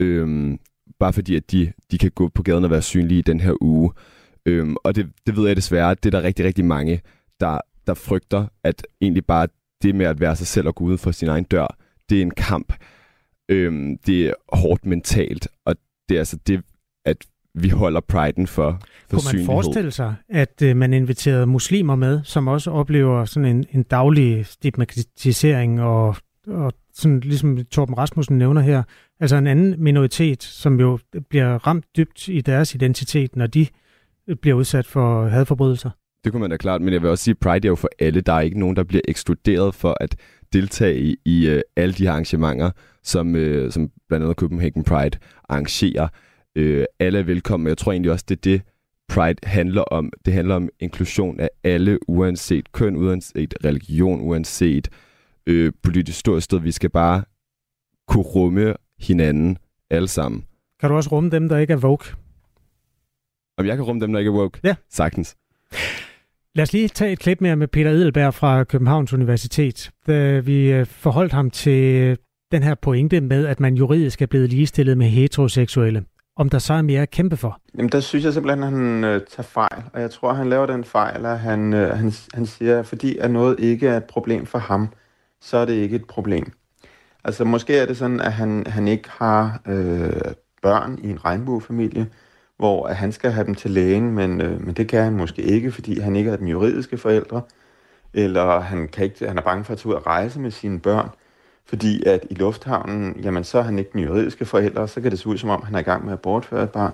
[0.00, 0.58] øhm,
[1.00, 3.62] bare fordi, at de, de kan gå på gaden og være synlige i den her
[3.62, 3.92] uge.
[4.46, 7.00] Øhm, og det, det ved jeg desværre, det er der rigtig, rigtig mange,
[7.40, 7.58] der,
[7.90, 9.48] der frygter, at egentlig bare
[9.82, 11.76] det med at være sig selv og gå uden for sin egen dør,
[12.10, 12.72] det er en kamp.
[13.48, 15.76] Øhm, det er hårdt mentalt, og
[16.08, 16.62] det er altså det,
[17.04, 21.96] at vi holder priden for, for Kunne man forestille sig, at øh, man inviterede muslimer
[21.96, 28.38] med, som også oplever sådan en, en daglig stigmatisering og, og sådan ligesom Torben Rasmussen
[28.38, 28.82] nævner her,
[29.20, 30.98] altså en anden minoritet, som jo
[31.30, 33.66] bliver ramt dybt i deres identitet, når de
[34.42, 35.90] bliver udsat for hadforbrydelser?
[36.24, 37.88] Det kunne man da klart, men jeg vil også sige, at Pride er jo for
[37.98, 38.20] alle.
[38.20, 40.16] Der er ikke nogen, der bliver ekskluderet for at
[40.52, 42.70] deltage i, i uh, alle de her arrangementer,
[43.02, 46.08] som, uh, som blandt andet Copenhagen Pride arrangerer.
[46.58, 48.62] Uh, alle er velkomne, jeg tror egentlig også, det er det,
[49.08, 50.12] Pride handler om.
[50.24, 54.88] Det handler om inklusion af alle, uanset køn, uanset religion, uanset
[55.50, 56.58] uh, politisk ståsted.
[56.60, 57.22] Vi skal bare
[58.08, 59.58] kunne rumme hinanden
[59.90, 60.44] alle sammen.
[60.80, 62.14] Kan du også rumme dem, der ikke er woke?
[63.58, 64.60] Om jeg kan rumme dem, der ikke er woke?
[64.64, 64.74] Ja.
[64.90, 65.36] Sagtens.
[66.54, 69.90] Lad os lige tage et klip mere med Peter Edelberg fra Københavns Universitet.
[70.06, 72.16] Da vi øh, forholdt ham til øh,
[72.52, 76.04] den her pointe med, at man juridisk er blevet ligestillet med heteroseksuelle.
[76.36, 77.60] Om der så er mere at kæmpe for?
[77.74, 79.82] Jamen, der synes jeg simpelthen, at han øh, tager fejl.
[79.92, 83.16] Og jeg tror, han laver den fejl, at han, øh, han, han siger, at fordi
[83.16, 84.88] at noget ikke er et problem for ham,
[85.40, 86.52] så er det ikke et problem.
[87.24, 90.32] Altså, måske er det sådan, at han, han ikke har øh,
[90.62, 92.06] børn i en regnbuefamilie,
[92.60, 95.42] hvor at han skal have dem til lægen, men, øh, men det kan han måske
[95.42, 97.42] ikke, fordi han ikke er den juridiske forældre,
[98.14, 100.80] eller han, kan ikke, han er bange for at tage ud og rejse med sine
[100.80, 101.08] børn,
[101.66, 105.18] fordi at i lufthavnen, jamen så er han ikke den juridiske forældre, så kan det
[105.18, 106.92] se ud som om, han er i gang med at bortføre et barn.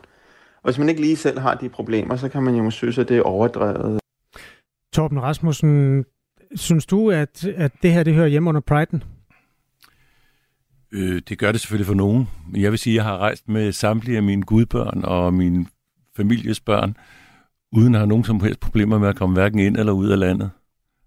[0.56, 3.08] Og hvis man ikke lige selv har de problemer, så kan man jo synes, at
[3.08, 4.00] det er overdrevet.
[4.92, 6.04] Torben Rasmussen,
[6.54, 9.15] synes du, at, at det her det hører hjemme under Pride'en?
[10.92, 12.28] Øh, det gør det selvfølgelig for nogen.
[12.50, 15.68] Men jeg vil sige, at jeg har rejst med samtlige af mine gudbørn og min
[16.16, 16.96] families børn,
[17.72, 20.18] uden at have nogen som helst problemer med at komme hverken ind eller ud af
[20.18, 20.50] landet.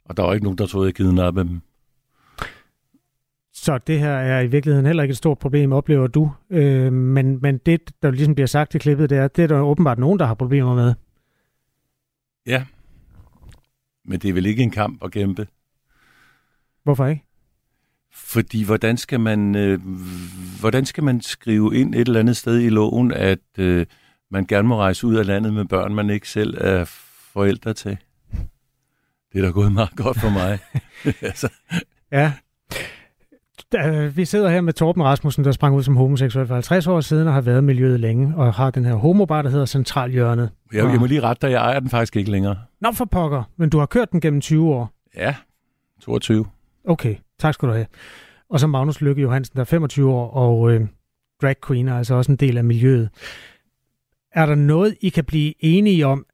[0.05, 1.61] Og der var ikke nogen, der troede, jeg kidnappede dem.
[3.53, 6.31] Så det her er i virkeligheden heller ikke et stort problem, oplever du.
[6.49, 9.59] Øh, men, men det, der ligesom bliver sagt i klippet, det er, det er der
[9.59, 10.93] åbenbart nogen, der har problemer med.
[12.45, 12.65] Ja.
[14.05, 15.47] Men det er vel ikke en kamp at kæmpe.
[16.83, 17.28] Hvorfor ikke?
[18.25, 19.79] Fordi hvordan skal man øh,
[20.59, 23.85] hvordan skal man skrive ind et eller andet sted i loven, at øh,
[24.31, 26.85] man gerne må rejse ud af landet med børn, man ikke selv er
[27.33, 27.97] forældre til?
[29.33, 30.59] Det er da gået meget godt for mig.
[31.21, 31.49] altså.
[32.11, 32.33] Ja.
[33.71, 37.01] Da, vi sidder her med Torben Rasmussen, der sprang ud som homoseksuel for 50 år
[37.01, 40.49] siden og har været miljøet længe, og har den her homobar, der hedder Centralhjørnet.
[40.73, 42.57] Jeg, jeg må lige rette dig, jeg ejer den faktisk ikke længere.
[42.81, 44.91] Nå for pokker, men du har kørt den gennem 20 år.
[45.15, 45.35] Ja,
[46.01, 46.45] 22.
[46.85, 47.85] Okay, tak skal du have.
[48.49, 50.87] Og så Magnus Lykke Johansen, der er 25 år, og øh,
[51.41, 53.09] drag queen er altså også en del af miljøet.
[54.31, 56.25] Er der noget, I kan blive enige om,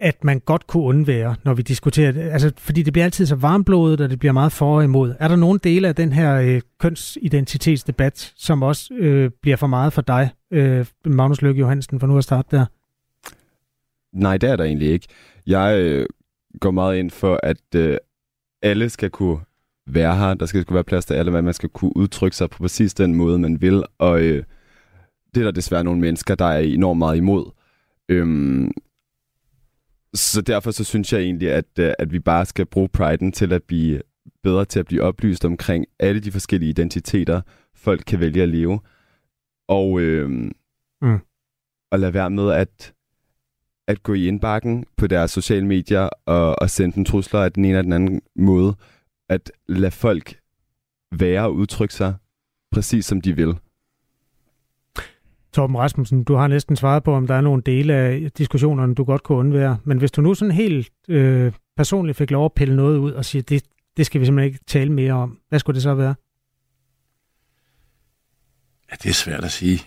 [0.00, 2.20] at man godt kunne undvære, når vi diskuterer det?
[2.20, 5.14] Altså, fordi det bliver altid så varmblodet, og det bliver meget for og imod.
[5.18, 9.92] Er der nogle dele af den her øh, kønsidentitetsdebat, som også øh, bliver for meget
[9.92, 12.66] for dig, øh, Magnus Lykke Johansen, for nu at starte der?
[14.12, 15.06] Nej, det er der egentlig ikke.
[15.46, 16.06] Jeg øh,
[16.60, 17.96] går meget ind for, at øh,
[18.62, 19.38] alle skal kunne
[19.86, 20.34] være her.
[20.34, 23.14] Der skal være plads til alle, men man skal kunne udtrykke sig på præcis den
[23.14, 23.84] måde, man vil.
[23.98, 24.44] Og øh,
[25.34, 27.50] det er der desværre nogle mennesker, der er enormt meget imod.
[28.08, 28.70] Øhm,
[30.14, 33.52] så derfor så synes jeg egentlig, at, øh, at vi bare skal bruge priden til
[33.52, 34.02] at blive
[34.42, 37.40] bedre til at blive oplyst omkring alle de forskellige identiteter,
[37.74, 38.80] folk kan vælge at leve.
[39.68, 40.30] Og, øh,
[41.02, 41.18] mm.
[41.90, 42.94] og lade være med at,
[43.88, 47.64] at gå i indbakken på deres sociale medier og, og sende dem trusler af den
[47.64, 48.74] ene eller den anden måde.
[49.28, 50.34] At lade folk
[51.12, 52.14] være og udtrykke sig
[52.72, 53.54] præcis som de vil.
[55.52, 59.04] Torben Rasmussen, du har næsten svaret på, om der er nogle dele af diskussionerne, du
[59.04, 59.78] godt kunne undvære.
[59.84, 63.24] Men hvis du nu sådan helt øh, personligt fik lov at pille noget ud og
[63.24, 63.62] sige, det,
[63.96, 66.14] det skal vi simpelthen ikke tale mere om, hvad skulle det så være?
[68.90, 69.80] Ja, det er svært at sige.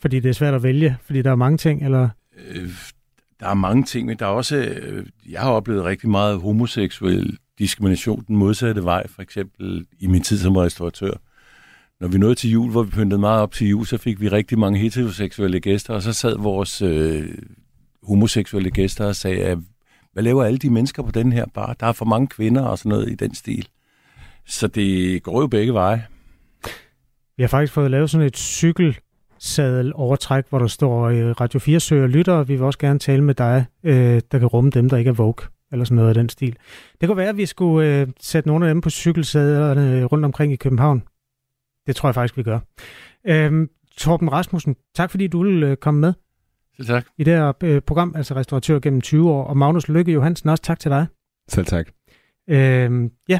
[0.00, 2.08] Fordi det er svært at vælge, fordi der er mange ting, eller?
[2.36, 2.70] Øh,
[3.40, 4.56] der er mange ting, men der er også...
[4.56, 10.22] Øh, jeg har oplevet rigtig meget homoseksuel diskrimination den modsatte vej, for eksempel i min
[10.22, 11.16] tid som restauratør
[12.00, 14.28] når vi nåede til jul, hvor vi pyntede meget op til jul, så fik vi
[14.28, 17.28] rigtig mange heteroseksuelle gæster, og så sad vores øh,
[18.02, 19.58] homoseksuelle gæster og sagde, at,
[20.12, 21.76] hvad laver alle de mennesker på den her bar?
[21.80, 23.68] Der er for mange kvinder og sådan noget i den stil.
[24.46, 26.06] Så det går jo begge veje.
[27.36, 28.36] Vi har faktisk fået lavet sådan et
[29.40, 32.98] cykelsadel overtræk, hvor der står øh, Radio 4 søger lytter, og vi vil også gerne
[32.98, 36.08] tale med dig, øh, der kan rumme dem, der ikke er woke, eller sådan noget
[36.08, 36.56] af den stil.
[37.00, 40.52] Det kunne være, at vi skulle øh, sætte nogle af dem på cykelsadlerne rundt omkring
[40.52, 41.02] i København.
[41.86, 42.58] Det tror jeg faktisk, vi gør.
[43.26, 46.12] Øhm, Torben Rasmussen, tak fordi du ville øh, komme med.
[46.76, 47.06] Selv tak.
[47.18, 49.44] I det her øh, program, altså restauratør gennem 20 år.
[49.44, 51.06] Og Magnus Lykke Johansen, også tak til dig.
[51.48, 51.86] Selv tak.
[52.48, 53.38] Øhm, ja,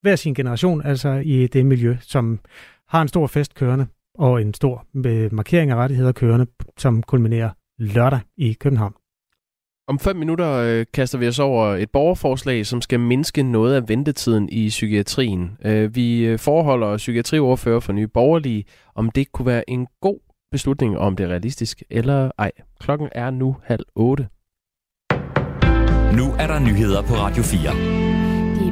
[0.00, 2.40] hver sin generation, altså i det miljø, som
[2.88, 3.86] har en stor fest kørende.
[4.18, 6.46] Og en stor øh, markering af rettigheder kørende,
[6.78, 8.94] som kulminerer lørdag i København.
[9.88, 13.88] Om fem minutter øh, kaster vi os over et borgerforslag, som skal mindske noget af
[13.88, 15.56] ventetiden i psykiatrien.
[15.64, 20.18] Øh, vi øh, forholder psykiatriordfører for Nye Borgerlige, om det kunne være en god
[20.50, 22.52] beslutning, om det er realistisk eller ej.
[22.80, 24.28] Klokken er nu halv otte.
[26.16, 28.17] Nu er der nyheder på Radio 4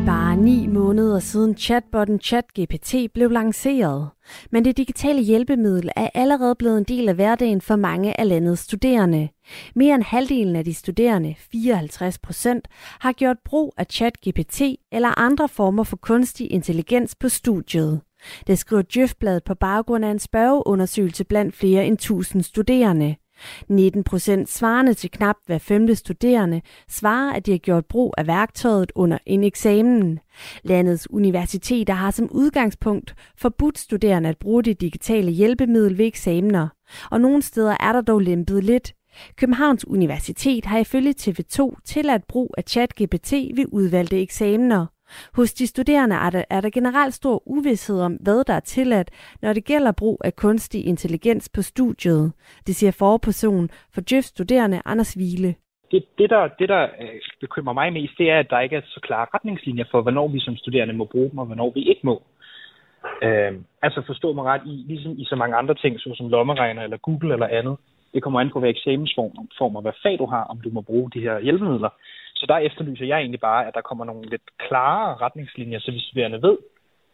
[0.06, 4.08] bare ni måneder siden chatbotten ChatGPT blev lanceret.
[4.50, 8.62] Men det digitale hjælpemiddel er allerede blevet en del af hverdagen for mange af landets
[8.62, 9.28] studerende.
[9.74, 12.68] Mere end halvdelen af de studerende, 54 procent,
[13.00, 18.00] har gjort brug af ChatGPT eller andre former for kunstig intelligens på studiet.
[18.46, 23.16] Det skriver Djøfbladet på baggrund af en spørgeundersøgelse blandt flere end 1000 studerende.
[23.68, 28.26] 19 procent svarende til knap hver femte studerende svarer, at de har gjort brug af
[28.26, 30.18] værktøjet under en eksamen.
[30.62, 36.68] Landets universiteter har som udgangspunkt forbudt studerende at bruge det digitale hjælpemiddel ved eksamener,
[37.10, 38.92] og nogle steder er der dog lempet lidt.
[39.36, 44.86] Københavns Universitet har ifølge TV2 tilladt brug af ChatGPT ved udvalgte eksamener.
[45.36, 49.10] Hos de studerende er der, er der generelt stor uvidshed om, hvad der er tilladt,
[49.42, 52.32] når det gælder brug af kunstig intelligens på studiet.
[52.66, 55.54] Det siger forperson for Djøf Studerende Anders Vile.
[55.90, 58.80] Det, det, der, det, der øh, bekymrer mig mest, det er, at der ikke er
[58.84, 62.00] så klare retningslinjer for, hvornår vi som studerende må bruge dem, og hvornår vi ikke
[62.04, 62.22] må.
[63.22, 66.96] Øh, altså forstå mig ret i, ligesom i så mange andre ting, såsom lommeregner eller
[66.96, 67.76] Google eller andet.
[68.14, 71.10] Det kommer an på, hvad eksamensform og hvad fag du har, om du må bruge
[71.10, 71.88] de her hjælpemidler.
[72.38, 76.00] Så der efterlyser jeg egentlig bare, at der kommer nogle lidt klare retningslinjer, så vi
[76.00, 76.56] studerende ved,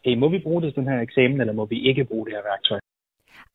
[0.04, 2.34] hey, må vi bruge det til den her eksamen, eller må vi ikke bruge det
[2.34, 2.78] her værktøj?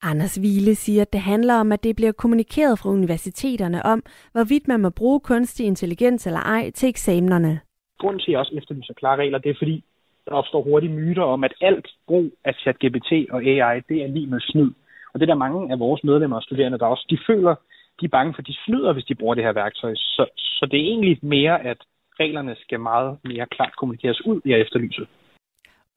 [0.01, 4.67] Anders Wiele siger, at det handler om, at det bliver kommunikeret fra universiteterne om, hvorvidt
[4.67, 7.59] man må bruge kunstig intelligens eller ej til eksamenerne.
[7.99, 9.83] Grunden til, at jeg også efterlyser klare regler, det er fordi,
[10.25, 14.27] der opstår hurtige myter om, at alt brug af ChatGPT og AI, det er lige
[14.27, 14.71] med snyd.
[15.13, 17.55] Og det er der mange af vores medlemmer og studerende, der også, de føler,
[17.99, 19.93] de er bange for, at de snyder, hvis de bruger det her værktøj.
[19.95, 21.77] Så, så det er egentlig mere, at
[22.19, 25.07] reglerne skal meget mere klart kommunikeres ud, i efterlyset.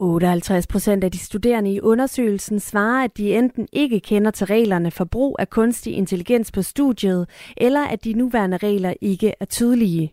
[0.01, 4.91] 58 procent af de studerende i undersøgelsen svarer, at de enten ikke kender til reglerne
[4.91, 10.13] for brug af kunstig intelligens på studiet, eller at de nuværende regler ikke er tydelige.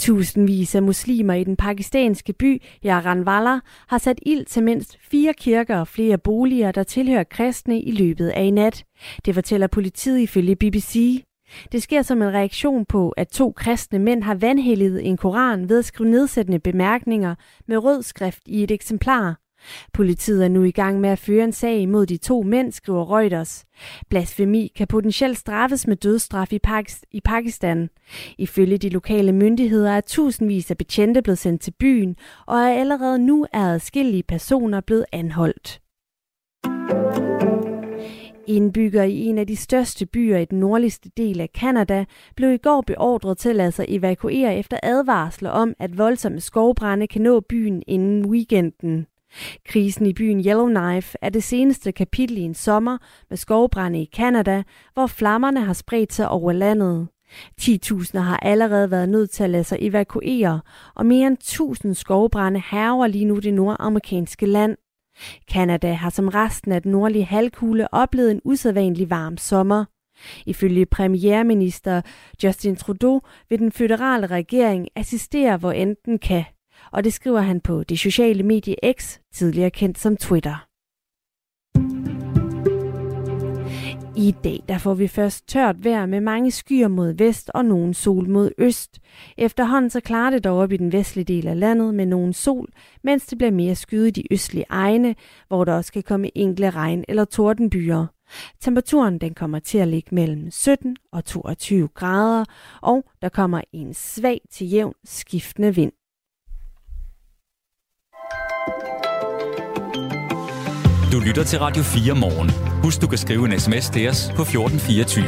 [0.00, 3.58] Tusindvis af muslimer i den pakistanske by Jaranwala
[3.88, 8.28] har sat ild til mindst fire kirker og flere boliger, der tilhører kristne i løbet
[8.28, 8.84] af i nat.
[9.24, 11.24] Det fortæller politiet ifølge BBC.
[11.72, 15.78] Det sker som en reaktion på, at to kristne mænd har vandhældet en koran ved
[15.78, 17.34] at skrive nedsættende bemærkninger
[17.68, 19.39] med rød skrift i et eksemplar.
[19.92, 23.16] Politiet er nu i gang med at føre en sag mod de to mænd, skriver
[23.18, 23.64] Reuters.
[24.08, 26.52] Blasfemi kan potentielt straffes med dødsstraf
[27.12, 27.90] i Pakistan.
[28.38, 33.18] Ifølge de lokale myndigheder er tusindvis af betjente blevet sendt til byen, og er allerede
[33.18, 35.80] nu er adskillige personer blevet anholdt.
[38.46, 42.04] Indbygger i en af de største byer i den nordligste del af Kanada
[42.36, 47.06] blev i går beordret til at lade sig evakuere efter advarsler om, at voldsomme skovbrænde
[47.06, 49.06] kan nå byen inden weekenden.
[49.64, 54.62] Krisen i byen Yellowknife er det seneste kapitel i en sommer med skovbrænde i Kanada,
[54.94, 57.08] hvor flammerne har spredt sig over landet.
[57.60, 60.60] 10.000 har allerede været nødt til at lade sig evakuere,
[60.94, 64.76] og mere end 1000 skovbrænde hærger lige nu det nordamerikanske land.
[65.48, 69.84] Kanada har som resten af den nordlige halvkugle oplevet en usædvanlig varm sommer.
[70.46, 72.02] Ifølge premierminister
[72.44, 76.44] Justin Trudeau vil den føderale regering assistere, hvor enten kan
[76.92, 80.70] og det skriver han på det sociale medie X, tidligere kendt som Twitter.
[84.16, 87.94] I dag der får vi først tørt vejr med mange skyer mod vest og nogen
[87.94, 88.98] sol mod øst.
[89.38, 92.68] Efterhånden så klarer det dog op i den vestlige del af landet med nogen sol,
[93.04, 95.14] mens det bliver mere skyet i de østlige egne,
[95.48, 98.06] hvor der også kan komme enkle regn- eller tordenbyer.
[98.60, 102.44] Temperaturen den kommer til at ligge mellem 17 og 22 grader,
[102.82, 105.92] og der kommer en svag til jævn skiftende vind.
[111.12, 112.50] Du lytter til Radio 4 morgen.
[112.82, 115.24] Husk, du kan skrive en sms til os på 1424.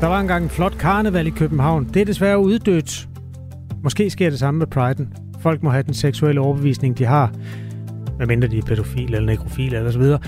[0.00, 1.84] Der var engang en flot karneval i København.
[1.84, 3.08] Det er desværre uddødt.
[3.82, 5.14] Måske sker det samme med Priden.
[5.40, 7.32] Folk må have den seksuelle overbevisning, de har.
[8.18, 10.18] Medmindre de er pædofil eller nekrofil eller så videre.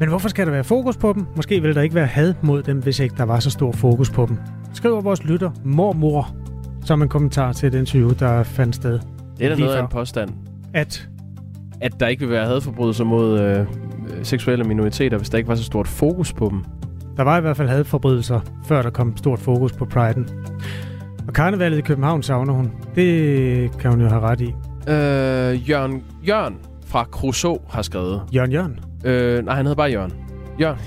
[0.00, 1.26] Men hvorfor skal der være fokus på dem?
[1.36, 4.10] Måske vil der ikke være had mod dem, hvis ikke der var så stor fokus
[4.10, 4.38] på dem.
[4.74, 6.36] Skriver vores lytter mormor
[6.84, 9.00] som en kommentar til den interview, der fandt sted.
[9.38, 10.30] Det er da noget af en påstand.
[10.74, 11.08] At
[11.80, 13.66] at der ikke vil være hadforbrydelser mod øh,
[14.22, 16.64] seksuelle minoriteter, hvis der ikke var så stort fokus på dem.
[17.16, 20.28] Der var i hvert fald hadforbrydelser, før der kom stort fokus på priden.
[21.28, 22.72] Og karnevalet i København savner hun.
[22.94, 24.54] Det kan hun jo have ret i.
[24.88, 28.22] Øh, Jørgen, Jørgen fra Crusoe har skrevet.
[28.34, 28.80] Jørgen Jørgen?
[29.04, 30.12] Øh, nej, han hedder bare Jørgen.
[30.60, 30.78] Jørgen,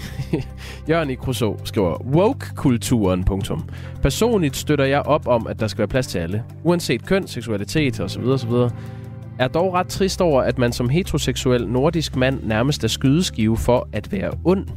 [0.90, 3.70] Jørgen i Crusoe skriver, woke-kulturen, punktum.
[4.02, 6.44] Personligt støtter jeg op om, at der skal være plads til alle.
[6.64, 8.24] Uanset køn, seksualitet osv.
[8.24, 8.52] osv.
[9.42, 13.90] Er dog ret trist over, at man som heteroseksuel nordisk mand nærmest er skydeskive for
[13.94, 14.68] at være ond.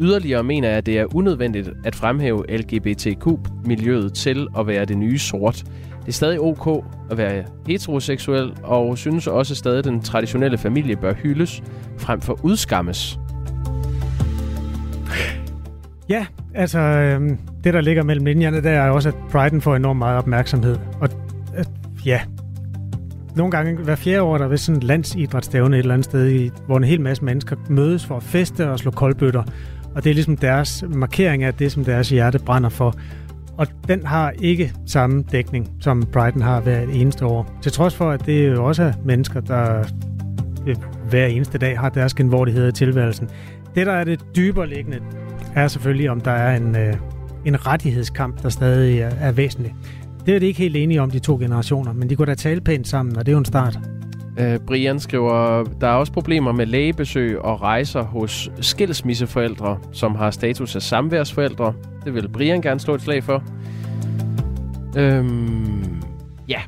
[0.00, 5.18] Yderligere mener jeg, at det er unødvendigt at fremhæve LGBTQ-miljøet til at være det nye
[5.18, 5.64] sort.
[6.00, 10.96] Det er stadig ok at være heteroseksuel, og synes også stadig, at den traditionelle familie
[10.96, 11.62] bør hyldes
[11.98, 13.18] frem for udskammes.
[16.08, 17.30] Ja, altså øh,
[17.64, 20.78] det, der ligger mellem linjerne, der er også, at Priden får enormt meget opmærksomhed.
[21.00, 21.08] Og
[21.58, 21.64] øh,
[22.06, 22.20] ja,
[23.36, 26.50] nogle gange hver fjerde år, der er ved sådan en landsidrætsstævne et eller andet sted,
[26.66, 29.42] hvor en hel masse mennesker mødes for at feste og slå koldbøtter.
[29.94, 32.94] Og det er ligesom deres markering af det, som deres hjerte brænder for.
[33.56, 37.58] Og den har ikke samme dækning, som Brighton har hver eneste år.
[37.62, 39.84] Til trods for, at det jo også er mennesker, der
[40.66, 40.76] øh,
[41.08, 43.28] hver eneste dag har deres genvordighed i tilværelsen.
[43.74, 44.98] Det, der er det dybere liggende,
[45.54, 46.94] er selvfølgelig, om der er en, øh,
[47.44, 49.74] en rettighedskamp, der stadig er, er væsentlig.
[50.26, 52.60] Det er de ikke helt enige om, de to generationer, men de går da tale
[52.60, 53.78] pænt sammen, og det er jo en start.
[54.40, 60.30] Uh, Brian skriver, der er også problemer med lægebesøg og rejser hos skilsmisseforældre, som har
[60.30, 61.72] status af samværsforældre.
[62.04, 63.42] Det vil Brian gerne slå et slag for.
[64.96, 66.02] Øhm,
[66.48, 66.60] ja.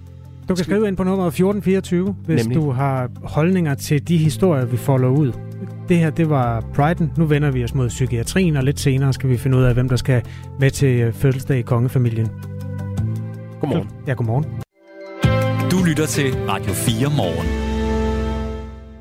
[0.49, 2.63] Du kan skrive ind på nummer 1424, hvis Nemlig.
[2.63, 5.33] du har holdninger til de historier, vi folder ud.
[5.89, 7.13] Det her, det var Priden.
[7.17, 9.89] Nu vender vi os mod psykiatrien, og lidt senere skal vi finde ud af, hvem
[9.89, 10.23] der skal
[10.61, 12.29] med til øh, fødselsdag i kongefamilien.
[13.65, 13.91] Godmorgen.
[14.07, 14.45] Ja, godmorgen.
[15.71, 17.47] Du lytter til Radio 4 morgen.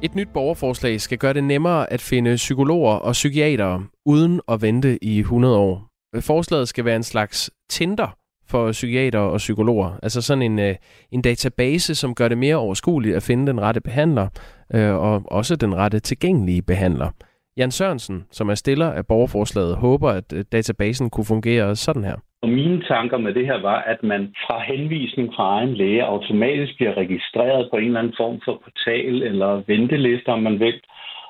[0.03, 5.03] Et nyt borgerforslag skal gøre det nemmere at finde psykologer og psykiatere uden at vente
[5.03, 5.87] i 100 år.
[6.19, 9.99] Forslaget skal være en slags Tinder for psykiater og psykologer.
[10.03, 10.75] Altså sådan en, øh,
[11.11, 14.27] en database, som gør det mere overskueligt at finde den rette behandler,
[14.73, 17.09] øh, og også den rette tilgængelige behandler.
[17.57, 22.15] Jan Sørensen, som er stiller af borgerforslaget, håber, at øh, databasen kunne fungere sådan her.
[22.43, 26.75] Og mine tanker med det her var, at man fra henvisning fra egen læge automatisk
[26.75, 30.77] bliver registreret på en eller anden form for portal eller venteliste, om man vil,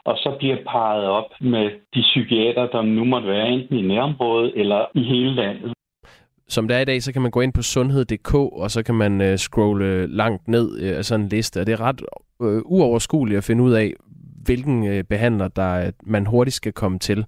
[0.06, 4.52] og så bliver parret op med de psykiater, der nu måtte være enten i nærområdet
[4.56, 5.74] eller i hele landet.
[6.48, 8.96] Som det er i dag, så kan man gå ind på sundhed.dk, og så kan
[8.96, 11.60] man øh, scrolle langt ned øh, af sådan en liste.
[11.60, 12.02] Og det er ret
[12.42, 13.94] øh, uoverskueligt at finde ud af,
[14.46, 17.26] hvilken øh, behandler der øh, man hurtigt skal komme til.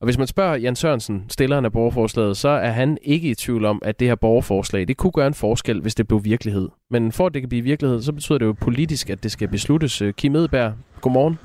[0.00, 3.64] Og hvis man spørger Jan Sørensen, stilleren af borgerforslaget, så er han ikke i tvivl
[3.64, 6.68] om, at det her borgerforslag, det kunne gøre en forskel, hvis det blev virkelighed.
[6.90, 9.48] Men for at det kan blive virkelighed, så betyder det jo politisk, at det skal
[9.48, 10.02] besluttes.
[10.16, 11.38] Kim Edberg, godmorgen.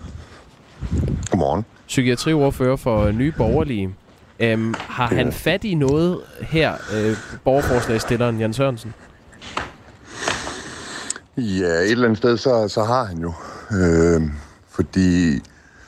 [1.32, 1.66] Godmorgen.
[1.88, 3.96] Psykiatriordfører for Nye Borgerlige.
[4.40, 8.94] Øhm, har han fat i noget her, øh, borgerforslagstilleren Jan Sørensen?
[11.38, 13.34] Ja, et eller andet sted, så, så har han jo.
[13.72, 14.22] Øh,
[14.70, 15.40] fordi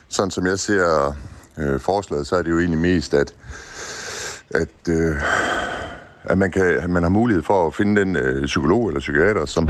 [0.09, 1.15] sådan som jeg ser
[1.57, 3.33] øh, forslaget, så er det jo egentlig mest, at,
[4.49, 5.15] at, øh,
[6.23, 9.45] at man, kan, at man har mulighed for at finde den øh, psykolog eller psykiater,
[9.45, 9.69] som,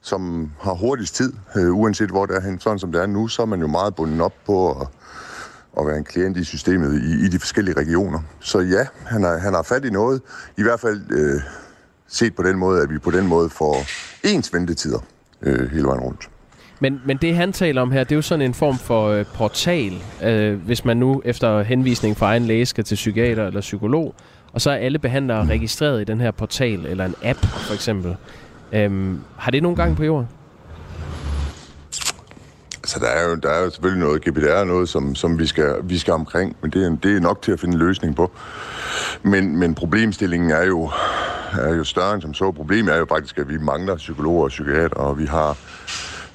[0.00, 2.60] som har hurtigst tid, øh, uanset hvor det er hen.
[2.60, 4.86] Sådan som det er nu, så er man jo meget bundet op på at,
[5.78, 8.20] at være en klient i systemet i, i de forskellige regioner.
[8.40, 10.22] Så ja, han har, han har fat i noget.
[10.56, 11.40] I hvert fald øh,
[12.08, 13.76] set på den måde, at vi på den måde får
[14.24, 14.98] ens ventetider
[15.42, 16.28] øh, hele vejen rundt.
[16.82, 19.24] Men, men det, han taler om her, det er jo sådan en form for øh,
[19.34, 19.92] portal,
[20.22, 24.14] øh, hvis man nu efter henvisning fra egen læge skal til psykiater eller psykolog,
[24.52, 28.16] og så er alle behandlere registreret i den her portal, eller en app for eksempel.
[28.72, 30.28] Øhm, har det nogle gange på jorden?
[32.76, 35.74] Altså, der er jo, der er jo selvfølgelig noget GPDR, noget, som, som vi, skal,
[35.82, 38.30] vi skal omkring, men det er, det er nok til at finde en løsning på.
[39.22, 40.90] Men, men problemstillingen er jo,
[41.60, 42.52] er jo større end som så.
[42.52, 45.56] Problemet er jo faktisk, at vi mangler psykologer og psykiater, og vi har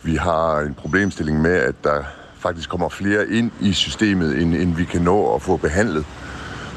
[0.08, 2.04] vi har en problemstilling med, at der
[2.36, 6.06] faktisk kommer flere ind i systemet, end, end vi kan nå at få behandlet.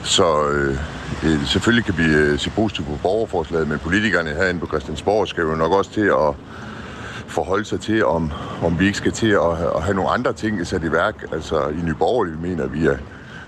[0.03, 0.79] Så øh,
[1.25, 5.43] øh, selvfølgelig kan vi øh, se positivt på borgerforslaget, men politikerne herinde på Christiansborg skal
[5.43, 6.35] jo nok også til at
[7.27, 10.67] forholde sig til, om, om vi ikke skal til at, at have nogle andre ting
[10.67, 11.25] sat i værk.
[11.33, 12.99] Altså i Nyborgerlige mener vi, at,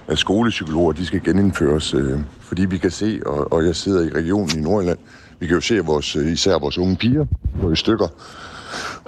[0.09, 4.11] at skolepsykologer de skal genindføres, øh, fordi vi kan se, og, og jeg sidder i
[4.15, 4.99] regionen i Nordjylland,
[5.39, 7.27] vi kan jo se, at vores, øh, især vores unge piger
[7.61, 8.09] går i stykker,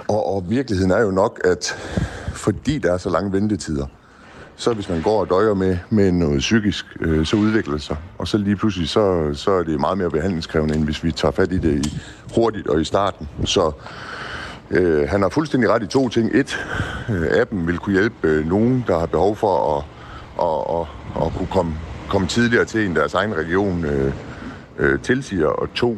[0.07, 1.77] og, og virkeligheden er jo nok, at
[2.33, 3.85] fordi der er så lange ventetider,
[4.55, 7.97] så hvis man går og døjer med, med noget psykisk, øh, så udvikler det sig.
[8.17, 11.31] Og så lige pludselig, så, så er det meget mere behandlingskrævende, end hvis vi tager
[11.31, 12.01] fat i det i,
[12.35, 13.29] hurtigt og i starten.
[13.45, 13.71] Så
[14.71, 16.29] øh, han har fuldstændig ret i to ting.
[16.33, 16.65] Et,
[17.09, 19.83] øh, appen vil kunne hjælpe øh, nogen, der har behov for at,
[20.41, 21.73] at, at, at kunne komme,
[22.09, 24.13] komme tidligere til, end deres egen region øh,
[24.77, 25.47] øh, tilsiger.
[25.47, 25.97] Og to,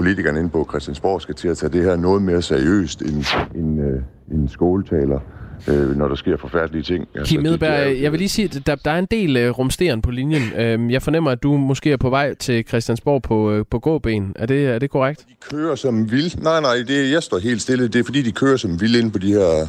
[0.00, 3.24] politikerne inde på Christiansborg skal til at tage det her noget mere seriøst end,
[3.54, 5.20] end, øh, end skoletaler
[5.68, 7.08] øh, når der sker forfærdelige ting.
[7.14, 10.02] Altså, Kim Edberg, jeg vil lige sige, at der, der er en del uh, rumsteren
[10.02, 10.42] på linjen.
[10.42, 14.32] Uh, jeg fornemmer, at du måske er på vej til Christiansborg på, uh, på gåben.
[14.36, 15.24] Er det, er det korrekt?
[15.28, 16.42] De kører som vild.
[16.42, 17.88] Nej, nej, det, jeg står helt stille.
[17.88, 19.66] Det er fordi, de kører som vild ind på de her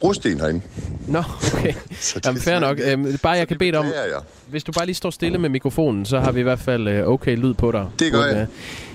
[0.00, 0.60] brosten herinde.
[1.08, 1.72] Nå, okay.
[2.24, 2.80] Jamen, fair nok.
[2.92, 4.20] Øhm, bare jeg kan bede om, jeg.
[4.50, 7.08] hvis du bare lige står stille med mikrofonen, så har vi i hvert fald øh,
[7.08, 7.86] okay lyd på dig.
[7.98, 8.46] Det gør jeg.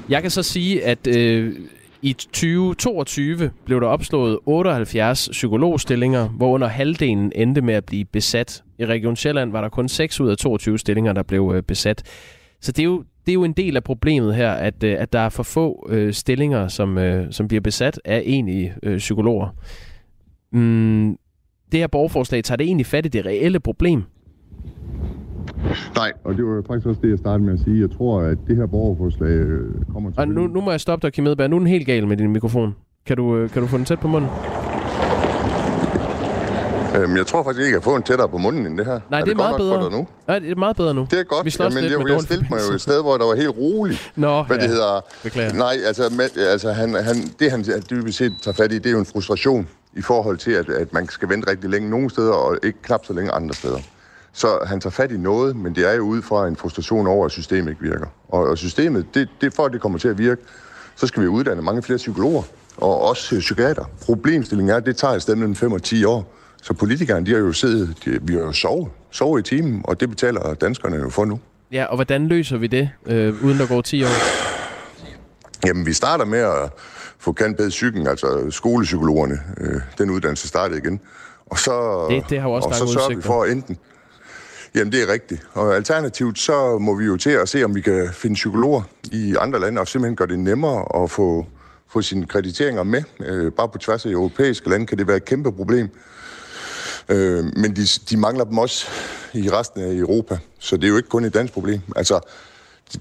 [0.10, 1.56] Jeg kan så sige, at øh,
[2.02, 8.64] i 2022 blev der opslået 78 psykologstillinger, hvor under halvdelen endte med at blive besat.
[8.80, 12.04] I Region Sjælland var der kun 6 ud af 22 stillinger, der blev øh, besat.
[12.62, 15.14] Så det er jo det er jo en del af problemet her, at, øh, at
[15.14, 19.56] der er for få øh, stillinger, som, øh, som bliver besat af egentlige øh, psykologer.
[20.52, 21.18] Mm,
[21.72, 24.04] det her borgerforslag, tager det egentlig fat i det reelle problem?
[25.96, 27.82] Nej, og det var faktisk også det, jeg startede med at sige.
[27.82, 30.20] Jeg tror, at det her borgerforslag øh, kommer til...
[30.20, 31.50] Og nu, nu må jeg stoppe dig, Kim Edberg.
[31.50, 32.76] Nu er den helt gal med din mikrofon.
[33.06, 34.30] Kan du, øh, kan du få den tæt på munden?
[36.96, 39.00] Øhm, jeg tror faktisk ikke, jeg kan få en tættere på munden end det her.
[39.10, 39.92] Nej, er det, det er meget bedre.
[39.92, 40.08] nu?
[40.28, 41.08] Nej, det er meget bedre nu.
[41.12, 41.46] Det er godt.
[41.46, 44.12] Vi Jamen, lidt jeg, jeg stillede mig jo et sted, hvor der var helt roligt.
[44.16, 44.64] Nå, Hvad ja.
[44.64, 45.02] det hedder.
[45.24, 45.54] Beklager.
[45.54, 48.92] Nej, altså, med, altså han, han, det han dybest set tager fat i, det er
[48.92, 52.34] jo en frustration i forhold til, at, at man skal vente rigtig længe nogle steder,
[52.34, 53.80] og ikke knap så længe andre steder.
[54.34, 57.26] Så han tager fat i noget, men det er jo ud fra en frustration over,
[57.26, 58.08] at systemet ikke virker.
[58.30, 60.42] Og, og systemet, det, det for at det kommer til at virke,
[60.96, 62.44] så skal vi uddanne mange flere psykologer,
[62.78, 63.84] og også psykiater.
[64.06, 66.36] Problemstillingen er, at det tager i stedet mellem 5 og 10 år.
[66.62, 70.00] Så politikerne, de har jo siddet, de, vi har jo sovet, sovet i timen, og
[70.00, 71.40] det betaler danskerne jo for nu.
[71.72, 74.08] Ja, og hvordan løser vi det, øh, uden der går 10 år?
[75.68, 76.72] Jamen, vi starter med at
[77.20, 79.40] få kendt bedre psyken, altså skolepsykologerne.
[79.58, 81.00] Øh, den uddannelse startede igen.
[81.46, 83.78] Og så, det, det har også og så sørger vi for enten...
[84.76, 85.48] Jamen, det er rigtigt.
[85.54, 89.36] Og alternativt, så må vi jo til at se, om vi kan finde psykologer i
[89.40, 91.46] andre lande, og simpelthen gøre det nemmere at få,
[91.88, 93.04] få sine krediteringer med.
[93.20, 95.90] Øh, bare på tværs af europæiske lande kan det være et kæmpe problem.
[97.10, 98.88] Øh, men de, de mangler dem også
[99.34, 101.82] i resten af Europa, så det er jo ikke kun et dansk problem.
[101.96, 102.20] Altså,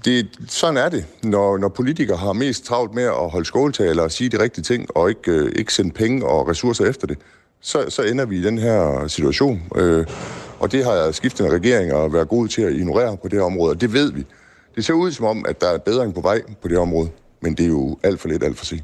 [0.05, 4.11] det, sådan er det, når, når politikere har mest travlt med at holde skåltaler og
[4.11, 7.17] sige de rigtige ting, og ikke, øh, ikke sende penge og ressourcer efter det,
[7.61, 9.61] så, så ender vi i den her situation.
[9.75, 10.05] Øh,
[10.59, 13.81] og det har skiftende regeringer været gode til at ignorere på det her område, og
[13.81, 14.25] det ved vi.
[14.75, 17.09] Det ser ud som om, at der er bedring på vej på det område,
[17.41, 18.83] men det er jo alt for lidt, alt for sent.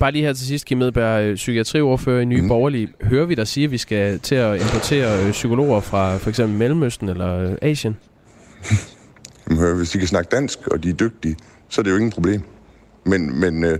[0.00, 2.48] Bare lige her til sidst, Kim Edberg, øh, psykiatriordfører i Nye mm.
[2.48, 2.88] Borgerlige.
[3.02, 6.58] Hører vi dig sige, at vi skal til at importere øh, psykologer fra for eksempel
[6.58, 7.96] Mellemøsten eller øh, Asien?
[9.76, 11.36] Hvis de kan snakke dansk, og de er dygtige,
[11.68, 12.42] så er det jo ingen problem.
[13.04, 13.78] Men, men, øh,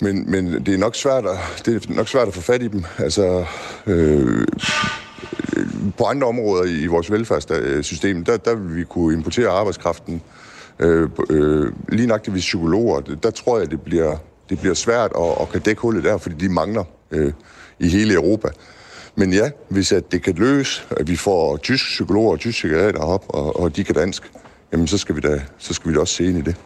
[0.00, 2.68] men, men det, er nok svært at, det er nok svært at få fat i
[2.68, 2.84] dem.
[2.98, 3.44] Altså,
[3.86, 4.46] øh,
[5.98, 10.22] på andre områder i vores velfærdssystem, der, der vil vi kunne importere arbejdskraften.
[10.78, 14.16] Øh, øh, lige nøjagtigt ved psykologer, der tror jeg, det bliver,
[14.50, 17.32] det bliver svært at, at kan dække hullet der, fordi de mangler øh,
[17.78, 18.48] i hele Europa.
[19.14, 23.00] Men ja, hvis at det kan løse, at vi får tyske psykologer og tyske psykiater
[23.00, 24.32] op, og, og de kan dansk,
[24.72, 26.56] jamen så skal vi da, så skal vi da også se ind i det.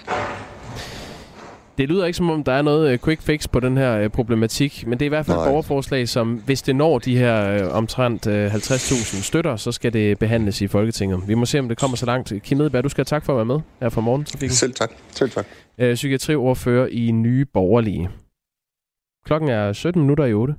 [1.81, 4.09] Det lyder ikke som om, der er noget øh, quick fix på den her øh,
[4.11, 7.47] problematik, men det er i hvert fald et borgerforslag, som hvis det når de her
[7.47, 11.23] øh, omtrent 50.000 støtter, så skal det behandles i Folketinget.
[11.29, 12.33] Vi må se, om det kommer så langt.
[12.43, 14.27] Kim Edberg, du skal have tak for at være med her fra morgen.
[14.51, 14.91] Selv tak.
[15.11, 15.47] Selv tak.
[15.95, 18.11] Psykiatriordfører i Nye Borgerlige.
[19.27, 20.55] Klokken er 17 minutter i 8.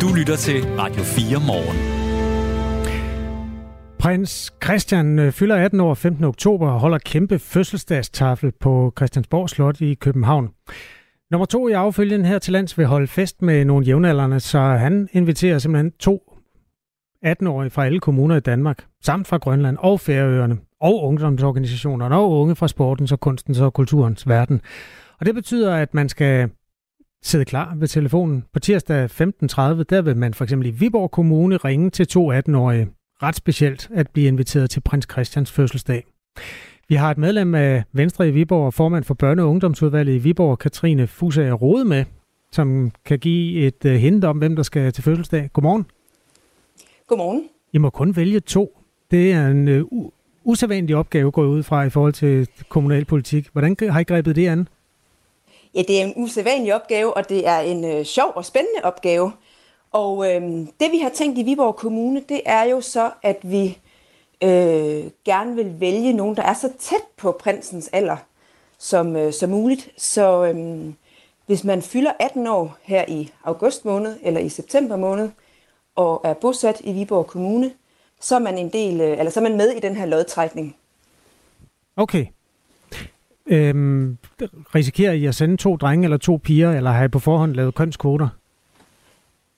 [0.00, 1.99] Du lytter til Radio 4 morgen.
[4.00, 6.24] Prins Christian øh, fylder 18 år 15.
[6.24, 10.48] oktober og holder kæmpe fødselsdagstafel på Christiansborg Slot i København.
[11.30, 15.08] Nummer to i affølgen her til lands vil holde fest med nogle jævnaldrende, så han
[15.12, 16.32] inviterer simpelthen to
[17.26, 22.56] 18-årige fra alle kommuner i Danmark, samt fra Grønland og Færøerne, og ungdomsorganisationerne og unge
[22.56, 24.60] fra sportens og kunstens og kulturens verden.
[25.18, 26.50] Og det betyder, at man skal
[27.22, 28.44] sidde klar ved telefonen.
[28.52, 29.20] På tirsdag 15.30,
[29.82, 32.88] der vil man for eksempel i Viborg Kommune ringe til to 18-årige
[33.22, 36.04] ret specielt at blive inviteret til prins Christians fødselsdag.
[36.88, 40.18] Vi har et medlem af Venstre i Viborg og formand for børne- og ungdomsudvalget i
[40.18, 42.04] Viborg, Katrine Fusager Rode med,
[42.52, 45.50] som kan give et uh, hint om, hvem der skal til fødselsdag.
[45.52, 45.86] Godmorgen.
[47.06, 47.44] Godmorgen.
[47.72, 48.78] I må kun vælge to.
[49.10, 50.10] Det er en uh,
[50.44, 53.48] usædvanlig opgave, går ud fra i forhold til kommunalpolitik.
[53.52, 54.68] Hvordan har I grebet det an?
[55.74, 59.32] Ja, det er en usædvanlig opgave, og det er en uh, sjov og spændende opgave.
[59.92, 60.42] Og øh,
[60.80, 63.78] det vi har tænkt i Viborg Kommune, det er jo så, at vi
[64.42, 68.16] øh, gerne vil vælge nogen, der er så tæt på prinsens alder
[68.80, 69.88] som, øh, som muligt.
[69.96, 70.92] Så øh,
[71.46, 75.30] hvis man fylder 18 år her i august måned eller i september måned,
[75.96, 77.70] og er bosat i Viborg Kommune,
[78.20, 80.76] så er man en del, øh, eller så er man med i den her lodtrækning.
[81.96, 82.26] Okay.
[83.46, 84.18] Øhm,
[84.74, 87.74] risikerer I at sende to drenge eller to piger, eller har I på forhånd lavet
[87.74, 88.28] kønskvoter?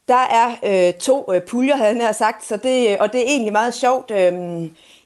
[0.08, 0.48] Der er
[0.88, 4.10] øh, to øh, puljer, havde jeg sagt, så det, og det er egentlig meget sjovt
[4.10, 4.32] øh,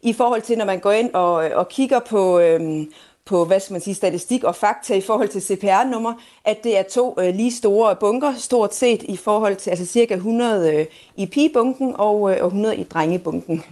[0.02, 2.86] i forhold til, når man går ind og, og kigger på, øh,
[3.24, 6.82] på hvad skal man sige, statistik og fakta i forhold til CPR-nummer, at det er
[6.82, 10.86] to øh, lige store bunker, stort set i forhold til altså cirka 100 øh,
[11.16, 13.64] i pigebunken og, øh, 100 i drengebunken.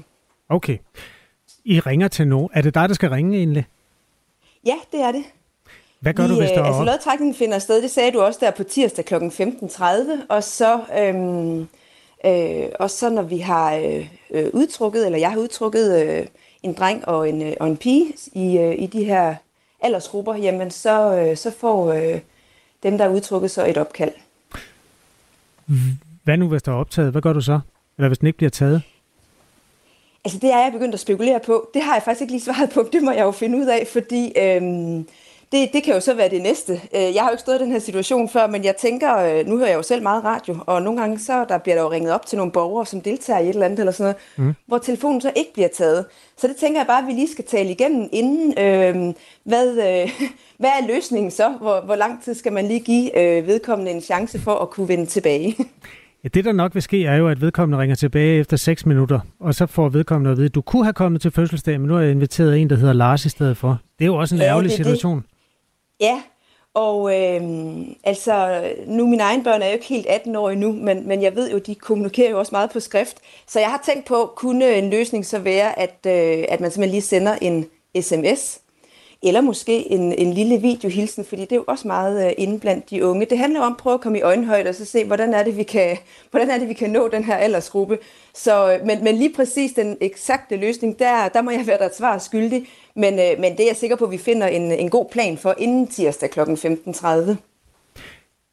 [0.49, 0.79] Okay.
[1.65, 2.49] I ringer til nogen.
[2.53, 3.67] Er det dig, der skal ringe egentlig?
[4.67, 5.25] Ja, det er det.
[6.05, 8.39] Hvad gør Vi, du, hvis der øh, Altså lodtrækningen finder sted, det sagde du også
[8.43, 9.15] der på tirsdag kl.
[9.15, 9.85] 15.30,
[10.29, 11.69] og så, øhm,
[12.27, 16.27] øh, og så når vi har øh, øh, udtrukket, eller jeg har udtrukket øh,
[16.63, 19.35] en dreng og en, øh, og en pige i, øh, i de her
[19.81, 22.21] aldersgrupper, jamen så, øh, så får øh,
[22.83, 24.13] dem, der er udtrukket, så et opkald.
[26.25, 27.11] Hvad nu, hvis der er optaget?
[27.13, 27.61] Hvad gør du så?
[27.99, 28.83] Eller hvis den ikke bliver taget?
[30.25, 31.71] Altså det er jeg begyndt at spekulere på.
[31.75, 32.89] Det har jeg faktisk ikke lige svaret på.
[32.93, 35.07] Det må jeg jo finde ud af, fordi øhm,
[35.55, 36.73] det, det kan jo så være det næste.
[36.73, 39.47] Øh, jeg har jo ikke stået i den her situation før, men jeg tænker, øh,
[39.47, 41.91] nu hører jeg jo selv meget radio, og nogle gange så der bliver der jo
[41.91, 44.55] ringet op til nogle borgere, som deltager i et eller andet eller sådan noget, mm.
[44.67, 46.05] hvor telefonen så ikke bliver taget.
[46.39, 48.59] Så det tænker jeg bare, at vi lige skal tale igennem inden.
[48.59, 50.11] Øh, hvad, øh,
[50.61, 51.49] hvad er løsningen så?
[51.61, 54.89] Hvor, hvor lang tid skal man lige give øh, vedkommende en chance for at kunne
[54.89, 55.57] vende tilbage?
[56.25, 59.21] Ja, det der nok vil ske, er jo, at vedkommende ringer tilbage efter 6 minutter,
[59.41, 61.95] og så får vedkommende at vide, at du kunne have kommet til fødselsdag, men nu
[61.95, 63.81] har jeg inviteret en, der hedder Lars i stedet for.
[63.99, 65.19] Det er jo også en ja, ærgerlig det, situation.
[65.19, 65.27] Det.
[66.05, 66.23] Ja,
[66.75, 67.43] og øh,
[68.05, 71.37] altså, nu mine egne børn er jo ikke helt 18 år endnu, men, men jeg
[71.37, 73.17] ved jo, de kommunikerer jo også meget på skrift.
[73.47, 76.91] Så jeg har tænkt på, kunne en løsning så være, at, øh, at man simpelthen
[76.91, 77.67] lige sender en
[78.01, 78.61] sms,
[79.23, 82.91] eller måske en, en lille videohilsen, fordi det er jo også meget øh, inde blandt
[82.91, 83.27] de unge.
[83.27, 85.57] Det handler om at prøve at komme i øjenhøjde og så se, hvordan er det,
[85.57, 85.97] vi kan,
[86.31, 87.99] hvordan er det, vi kan nå den her aldersgruppe.
[88.35, 91.87] Så, øh, men, men lige præcis den eksakte løsning, der, der må jeg være der
[91.87, 92.67] et svar skyldig.
[92.97, 95.39] Men, øh, men det er jeg sikker på, at vi finder en, en god plan
[95.39, 96.41] for inden tirsdag kl.
[96.41, 97.37] 15.30.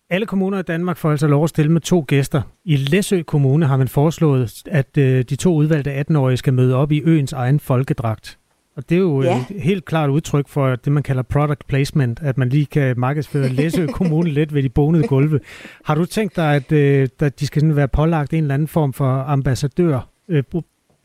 [0.10, 2.42] Alle kommuner i Danmark får altså lov at stille med to gæster.
[2.66, 6.92] I Læsø Kommune har man foreslået, at øh, de to udvalgte 18-årige skal møde op
[6.92, 8.38] i øens egen folkedragt.
[8.76, 9.46] Og det er jo ja.
[9.50, 13.50] et helt klart udtryk for det, man kalder product placement, at man lige kan markedsføre
[13.60, 15.40] Læsø Kommune lidt ved de bonede gulve.
[15.86, 18.68] Har du tænkt dig, at, øh, at de skal sådan være pålagt en eller anden
[18.68, 20.44] form for ambassadør øh,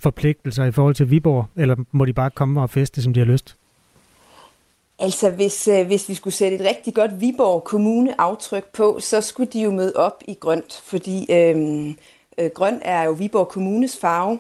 [0.07, 3.27] forpligtelser i forhold til Viborg, eller må de bare komme og feste, som de har
[3.27, 3.57] lyst?
[4.99, 9.51] Altså, hvis, øh, hvis vi skulle sætte et rigtig godt Viborg Kommune-aftryk på, så skulle
[9.53, 11.95] de jo møde op i grønt, fordi øhm, øh,
[12.39, 14.39] øh, grøn er jo Viborg Kommunes farve.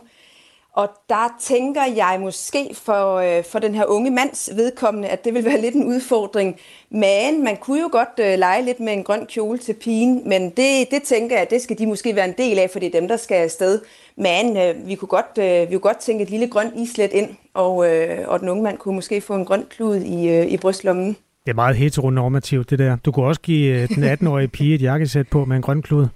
[0.72, 5.34] Og der tænker jeg måske for, øh, for den her unge mands vedkommende, at det
[5.34, 6.56] vil være lidt en udfordring.
[6.90, 10.50] Men man kunne jo godt øh, lege lidt med en grøn kjole til pigen, men
[10.50, 13.00] det, det tænker jeg, det skal de måske være en del af, for det er
[13.00, 13.80] dem, der skal afsted.
[14.16, 17.30] Men øh, vi, kunne godt, øh, vi kunne godt tænke et lille grønt islet ind,
[17.54, 20.56] og, øh, og den unge mand kunne måske få en grøn klud i, øh, i
[20.56, 21.16] brystlommen.
[21.44, 22.96] Det er meget heteronormativt, det der.
[22.96, 26.06] Du kunne også give øh, den 18-årige pige et jakkesæt på med en grøn klud.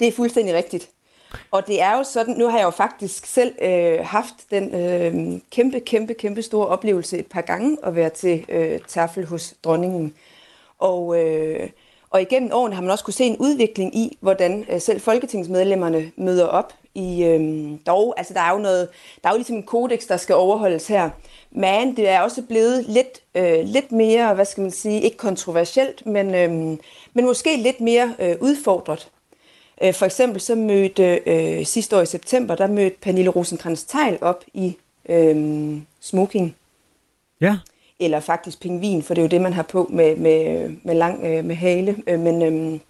[0.00, 0.88] Det er fuldstændig rigtigt.
[1.50, 5.40] Og det er jo sådan, nu har jeg jo faktisk selv øh, haft den øh,
[5.50, 10.14] kæmpe, kæmpe, kæmpe store oplevelse et par gange at være til øh, tafel hos dronningen.
[10.78, 11.68] Og, øh,
[12.14, 16.12] og igennem årene har man også kunne se en udvikling i, hvordan øh, selv folketingsmedlemmerne
[16.16, 18.14] møder op i øhm, dog.
[18.16, 18.88] Altså der er jo noget,
[19.22, 21.10] der er jo ligesom en kodex, der skal overholdes her.
[21.50, 26.06] Men det er også blevet lidt, øh, lidt mere, hvad skal man sige, ikke kontroversielt,
[26.06, 26.80] men, øhm,
[27.14, 29.08] men måske lidt mere øh, udfordret.
[29.82, 34.18] Øh, for eksempel så mødte øh, sidste år i september, der mødte Pernille rosenkrantz teil
[34.20, 34.76] op i
[35.08, 36.56] øh, smoking.
[37.40, 37.56] Ja.
[38.00, 41.24] Eller faktisk pingvin, for det er jo det, man har på med, med, med lang
[41.24, 41.96] øh, med hale.
[42.06, 42.80] Øh, men øh,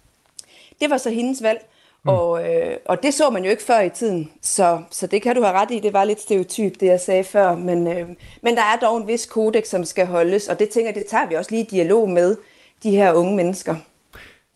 [0.81, 1.65] det var så hendes valg.
[2.05, 2.09] Mm.
[2.09, 5.35] Og, øh, og det så man jo ikke før i tiden, så, så det kan
[5.35, 5.79] du have ret i.
[5.79, 7.55] Det var lidt stereotyp, det jeg sagde før.
[7.55, 8.09] Men, øh,
[8.41, 11.27] men der er dog en vis kodex, som skal holdes, og det tænker det tager
[11.29, 12.37] vi også lige i dialog med
[12.83, 13.75] de her unge mennesker.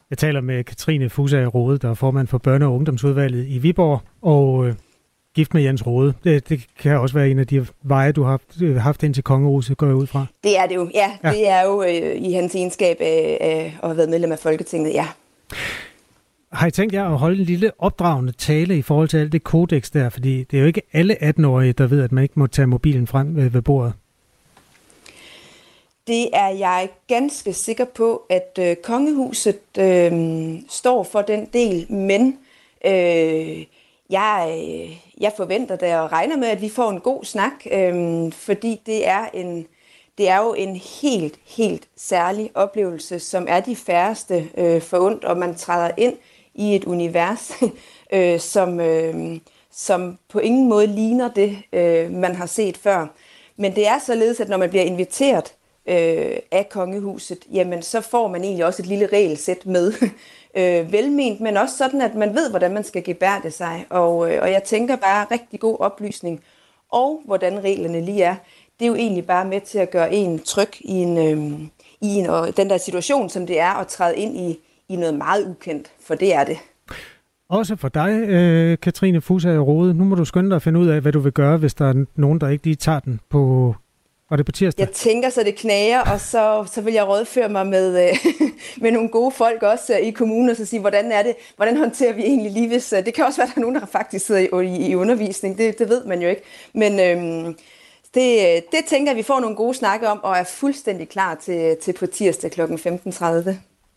[0.10, 4.02] Jeg taler med Katrine Fusa Rode, der er formand for Børne- og Ungdomsudvalget i Viborg,
[4.22, 4.74] og øh,
[5.36, 6.13] gift med Jens Rode.
[6.23, 9.13] Det, det kan også være en af de veje, du har haft, øh, haft ind
[9.13, 10.25] til kongehuset, går jeg ud fra.
[10.43, 11.11] Det er det jo, ja.
[11.23, 11.32] ja.
[11.32, 14.93] Det er jo øh, i hans egenskab af øh, at have været medlem af Folketinget,
[14.93, 15.07] ja.
[16.51, 19.43] Har I tænkt jer at holde en lille opdragende tale i forhold til alt det
[19.43, 20.09] kodex der?
[20.09, 23.07] Fordi det er jo ikke alle 18-årige, der ved, at man ikke må tage mobilen
[23.07, 23.93] frem ved, ved bordet.
[26.07, 30.11] Det er jeg ganske sikker på, at øh, kongehuset øh,
[30.69, 32.38] står for den del, men
[32.86, 33.65] øh,
[34.10, 38.32] jeg, øh, jeg forventer da og regner med, at vi får en god snak, øh,
[38.32, 39.68] fordi det er en
[40.20, 45.38] det er jo en helt, helt særlig oplevelse, som er de færreste øh, forundt, og
[45.38, 46.18] man træder ind
[46.55, 47.51] i et univers,
[48.14, 49.39] øh, som, øh,
[49.72, 53.07] som på ingen måde ligner det, øh, man har set før.
[53.57, 55.53] Men det er således, at når man bliver inviteret
[55.86, 59.93] øh, af kongehuset, jamen så får man egentlig også et lille regelsæt med.
[60.58, 63.86] øh, velment, men også sådan, at man ved, hvordan man skal gebærde sig.
[63.89, 66.43] Og, øh, og jeg tænker bare rigtig god oplysning,
[66.91, 68.36] og hvordan reglerne lige er.
[68.80, 71.60] Det er jo egentlig bare med til at gøre en tryg i, en, øh,
[72.02, 75.16] i en, og den der situation, som det er at træde ind i, i noget
[75.16, 76.58] meget ukendt, for det er det.
[77.50, 79.93] Også for dig, øh, Katrine Fusa Rode.
[79.93, 81.89] Nu må du skynde dig at finde ud af, hvad du vil gøre, hvis der
[81.89, 83.76] er nogen, der ikke lige tager den på
[84.30, 84.82] var det på tirsdag?
[84.86, 88.17] Jeg tænker, så det knager, og så, så vil jeg rådføre mig med, øh,
[88.84, 91.77] med nogle gode folk også øh, i kommunen, og så sige, hvordan er det, hvordan
[91.77, 92.93] håndterer vi egentlig lige, hvis...
[92.93, 94.95] Øh, det kan også være, at der er nogen, der faktisk sidder i, i, i
[94.95, 96.41] undervisning, det, det ved man jo ikke.
[96.73, 97.55] Men øhm,
[98.13, 101.77] det, det tænker jeg, vi får nogle gode snakke om, og er fuldstændig klar til,
[101.82, 102.61] til på tirsdag kl.
[102.61, 103.51] 15.30.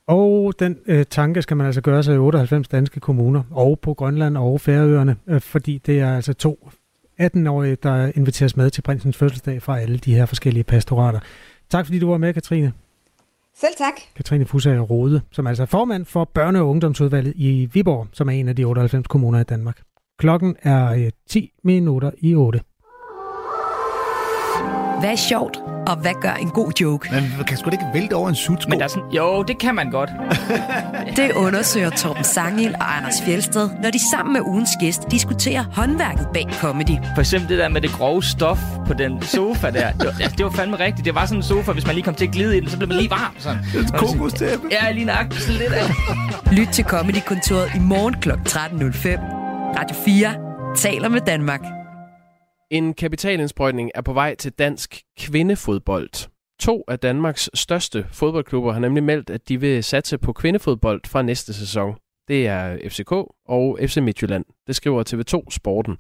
[0.06, 3.94] Og den øh, tanke skal man altså gøre sig i 98 danske kommuner, og på
[3.94, 6.68] Grønland og Færøerne, øh, fordi det er altså to
[7.22, 11.20] 18-årige, der inviteres med til prinsens fødselsdag fra alle de her forskellige pastorater.
[11.70, 12.72] Tak fordi du var med, Katrine.
[13.54, 13.92] Selv tak.
[14.16, 18.32] Katrine Fusager Rode, som altså er formand for Børne- og Ungdomsudvalget i Viborg, som er
[18.32, 19.80] en af de 98 kommuner i Danmark.
[20.18, 22.60] Klokken er 10 øh, minutter i 8.
[25.00, 27.08] Hvad er sjovt, og hvad gør en god joke?
[27.12, 28.68] Man kan sgu da ikke vælte over en sutsko.
[28.70, 30.10] Men der er sådan, jo, det kan man godt.
[31.16, 36.28] det undersøger Torben Sangil og Anders Fjelsted, når de sammen med ugens gæst diskuterer håndværket
[36.34, 36.96] bag comedy.
[37.14, 39.92] For eksempel det der med det grove stof på den sofa der.
[39.92, 41.04] Det var, altså, det var fandme rigtigt.
[41.04, 42.76] Det var sådan en sofa, hvis man lige kom til at glide i den, så
[42.76, 43.34] blev man lige varm.
[43.38, 43.58] Sådan.
[43.58, 44.68] Et kokostæppe.
[44.70, 45.26] Ja, lige nok.
[45.30, 45.84] Sådan lidt af.
[46.58, 48.30] Lyt til Comedy-kontoret i morgen kl.
[48.30, 49.08] 13.05.
[49.78, 50.34] Radio 4
[50.76, 51.60] taler med Danmark.
[52.72, 56.28] En kapitalindsprøjtning er på vej til dansk kvindefodbold.
[56.60, 61.22] To af Danmarks største fodboldklubber har nemlig meldt, at de vil satse på kvindefodbold fra
[61.22, 61.94] næste sæson.
[62.28, 63.12] Det er FCK
[63.48, 64.44] og FC Midtjylland.
[64.66, 65.96] Det skriver TV2 Sporten.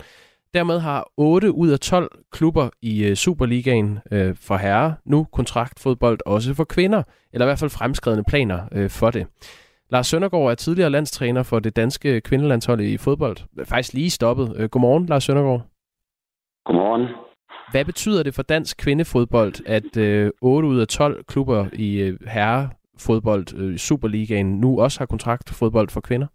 [0.54, 6.18] Dermed har 8 ud af 12 klubber i øh, Superligaen øh, for herrer nu kontraktfodbold
[6.26, 7.02] også for kvinder,
[7.32, 9.26] eller i hvert fald fremskredende planer øh, for det.
[9.90, 13.36] Lars Søndergaard er tidligere landstræner for det danske kvindelandshold i fodbold.
[13.64, 14.52] Faktisk lige stoppet.
[14.56, 15.71] Øh, godmorgen, Lars Søndergaard.
[16.64, 17.06] Godmorgen.
[17.72, 22.18] Hvad betyder det for dansk kvindefodbold, at øh, 8 ud af 12 klubber i øh,
[22.26, 26.26] herrefodbold, øh, Superligaen, nu også har kontraktfodbold for kvinder?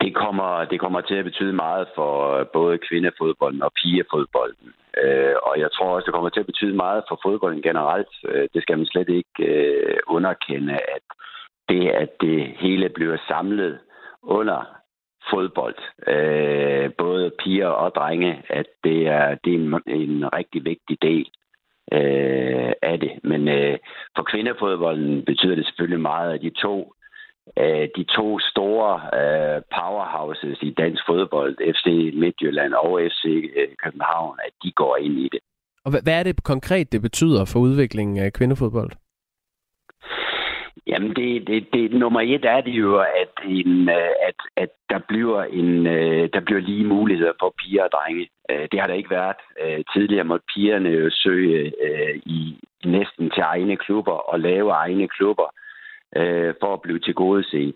[0.00, 4.68] Det kommer, det kommer til at betyde meget for både kvindefodbolden og pigefodbolden.
[5.02, 8.12] Øh, og jeg tror også, det kommer til at betyde meget for fodbolden generelt.
[8.28, 11.06] Øh, det skal man slet ikke øh, underkende, at
[11.68, 13.78] det, at det hele bliver samlet
[14.22, 14.83] under
[15.30, 20.96] fodbold, øh, både piger og drenge, at det er, det er en, en rigtig vigtig
[21.02, 21.26] del
[21.92, 23.12] øh, af det.
[23.22, 23.78] Men øh,
[24.16, 26.92] for kvindefodbolden betyder det selvfølgelig meget, at de to
[27.58, 31.86] øh, de to store øh, powerhouses i dansk fodbold, FC
[32.20, 33.24] Midtjylland og FC
[33.56, 35.40] øh, København, at de går ind i det.
[35.84, 38.90] Og hvad er det konkret, det betyder for udviklingen af kvindefodbold?
[40.86, 44.98] Jamen, det, det, det, nummer et er det jo, at, en, øh, at, at der,
[45.08, 48.28] bliver en, øh, der bliver lige muligheder for piger og drenge.
[48.50, 49.36] Øh, det har der ikke været.
[49.92, 51.72] Tidligere måtte pigerne jo søge
[52.26, 55.48] i næsten til egne klubber og lave egne klubber
[56.60, 57.74] for at blive tilgodeset.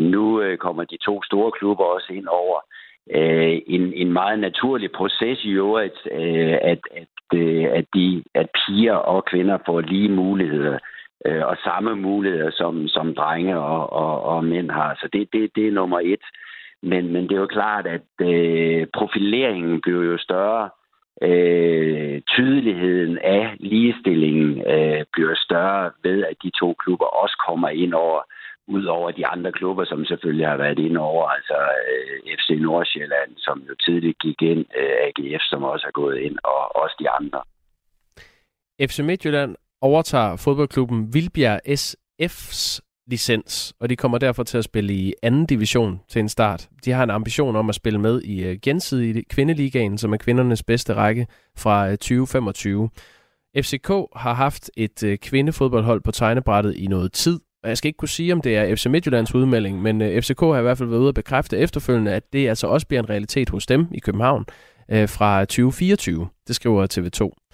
[0.00, 2.60] Nu kommer de to store klubber også ind over
[3.66, 6.06] en, en meget naturlig proces i øvrigt,
[6.62, 7.08] at, at,
[7.78, 10.78] at, de, at piger og kvinder får lige muligheder
[11.26, 14.94] øh, og samme muligheder, som, som drenge og, og, og mænd har.
[15.00, 16.24] Så det, det, det er nummer et.
[16.82, 20.70] Men, men det er jo klart, at øh, profileringen bliver jo større.
[21.22, 27.94] Øh, tydeligheden af ligestillingen øh, bliver større ved, at de to klubber også kommer ind
[27.94, 28.20] over,
[28.66, 31.58] ud over de andre klubber, som selvfølgelig har været ind over, altså
[31.90, 36.38] øh, FC Nordsjælland, som jo tidligt gik ind, øh, AGF, som også har gået ind,
[36.44, 37.40] og også de andre.
[38.80, 39.56] FC Midtjylland
[39.86, 46.00] overtager fodboldklubben Vilbjerg SF's licens, og de kommer derfor til at spille i anden division
[46.08, 46.68] til en start.
[46.84, 50.62] De har en ambition om at spille med i øh, gensidig kvindeligaen, som er kvindernes
[50.62, 51.26] bedste række
[51.56, 52.88] fra øh, 2025.
[53.58, 57.96] FCK har haft et øh, kvindefodboldhold på tegnebrættet i noget tid, og jeg skal ikke
[57.96, 61.00] kunne sige, om det er FC Midtjyllands udmelding, men FCK har i hvert fald været
[61.00, 64.44] ude at bekræfte efterfølgende, at det altså også bliver en realitet hos dem i København
[64.90, 66.28] fra 2024.
[66.48, 67.45] Det skriver TV2.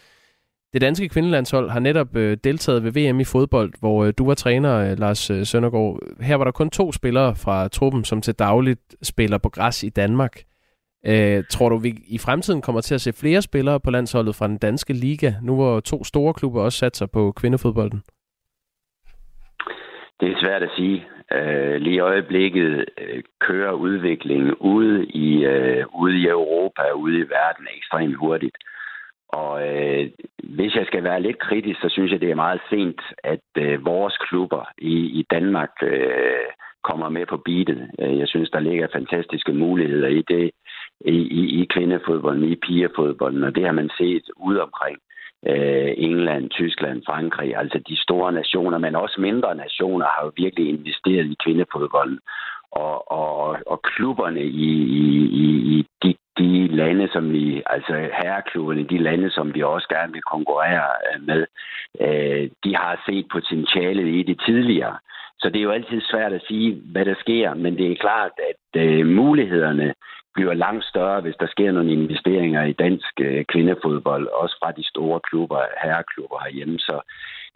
[0.73, 4.35] Det danske kvindelandshold har netop øh, deltaget ved VM i fodbold, hvor øh, du var
[4.35, 5.99] træner, øh, Lars øh, Søndergaard.
[6.21, 9.89] Her var der kun to spillere fra truppen, som til dagligt spiller på græs i
[9.89, 10.35] Danmark.
[11.07, 14.49] Øh, tror du, vi i fremtiden kommer til at se flere spillere på landsholdet fra
[14.49, 18.03] den danske liga, nu hvor to store klubber også satser på kvindefodbolden?
[20.21, 21.05] Det er svært at sige.
[21.33, 27.19] Øh, lige i øjeblikket øh, kører udviklingen ude i, øh, ude i Europa og ude
[27.19, 28.57] i verden ekstremt hurtigt.
[29.33, 30.11] Og øh,
[30.43, 33.85] hvis jeg skal være lidt kritisk, så synes jeg, det er meget sent, at øh,
[33.85, 36.47] vores klubber i, i Danmark øh,
[36.85, 37.91] kommer med på beatet.
[37.99, 40.51] Øh, jeg synes, der ligger fantastiske muligheder i det,
[41.05, 44.99] i, i, i kvindefodbolden, i pigerfodbolden, og det har man set ud omkring.
[45.47, 50.69] Øh, England, Tyskland, Frankrig, altså de store nationer, men også mindre nationer har jo virkelig
[50.69, 52.19] investeret i kvindefodbolden.
[52.73, 54.71] Og, og, og klubberne i,
[55.32, 55.32] i
[57.75, 61.43] altså herreklubberne, de lande, som vi også gerne vil konkurrere øh, med,
[62.01, 64.97] øh, de har set potentialet i det tidligere.
[65.41, 68.33] Så det er jo altid svært at sige, hvad der sker, men det er klart,
[68.51, 69.95] at øh, mulighederne
[70.35, 74.89] bliver langt større, hvis der sker nogle investeringer i dansk øh, kvindefodbold, også fra de
[74.89, 76.79] store klubber, herreklubber herhjemme.
[76.79, 77.01] Så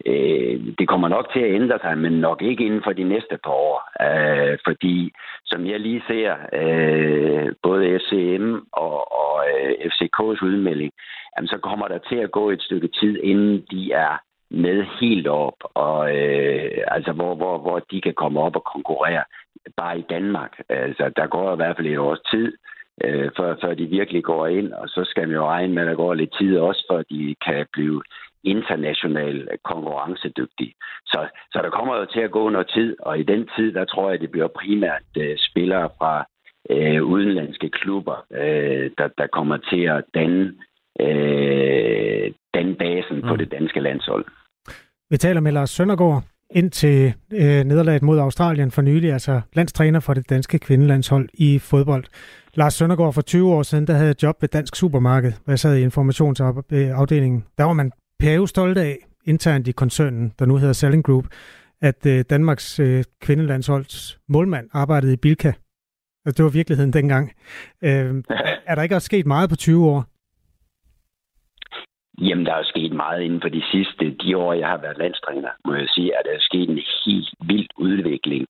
[0.05, 3.37] øh, det kommer nok til at ændre sig, men nok ikke inden for de næste
[3.43, 3.77] par år.
[4.05, 5.11] Øh, fordi,
[5.45, 10.91] som jeg lige ser, øh, både FCM og, og øh, FCK's udmelding,
[11.37, 14.17] jamen, så kommer der til at gå et stykke tid, inden de er
[14.49, 19.23] med helt op, og øh, altså hvor, hvor, hvor de kan komme op og konkurrere
[19.77, 20.51] bare i Danmark.
[20.69, 22.53] Altså, der går i hvert fald et års tid,
[23.03, 25.87] øh, før, før de virkelig går ind, og så skal man jo regne med, at
[25.87, 28.03] der går lidt tid også, for de kan blive
[28.43, 30.73] internationalt konkurrencedygtige.
[31.05, 31.19] Så,
[31.51, 34.09] så der kommer jo til at gå noget tid, og i den tid, der tror
[34.09, 36.25] jeg, det bliver primært øh, spillere fra
[36.69, 40.53] øh, udenlandske klubber, øh, der, der kommer til at danne,
[40.99, 43.27] øh, danne basen mm.
[43.27, 44.25] på det danske landshold.
[45.09, 49.99] Vi taler med Lars Søndergaard ind til øh, nederlaget mod Australien for nylig, altså landstræner
[49.99, 52.03] for det danske kvindelandshold i fodbold.
[52.53, 55.77] Lars Søndergaard for 20 år siden, der havde job ved Dansk Supermarked, hvor jeg sad
[55.77, 57.45] i informationsafdelingen.
[57.57, 61.25] Der var man pæve stolt af, internt i koncernen, der nu hedder Selling Group,
[61.81, 65.51] at øh, Danmarks øh, kvindelandsholds målmand arbejdede i Bilka.
[66.25, 67.31] Altså, det var virkeligheden dengang.
[67.83, 68.23] Øh,
[68.65, 70.05] er der ikke også sket meget på 20 år?
[72.21, 74.97] Jamen, der er jo sket meget inden for de sidste de år, jeg har været
[74.97, 78.45] landstræner, må jeg sige, at der er sket en helt vild udvikling.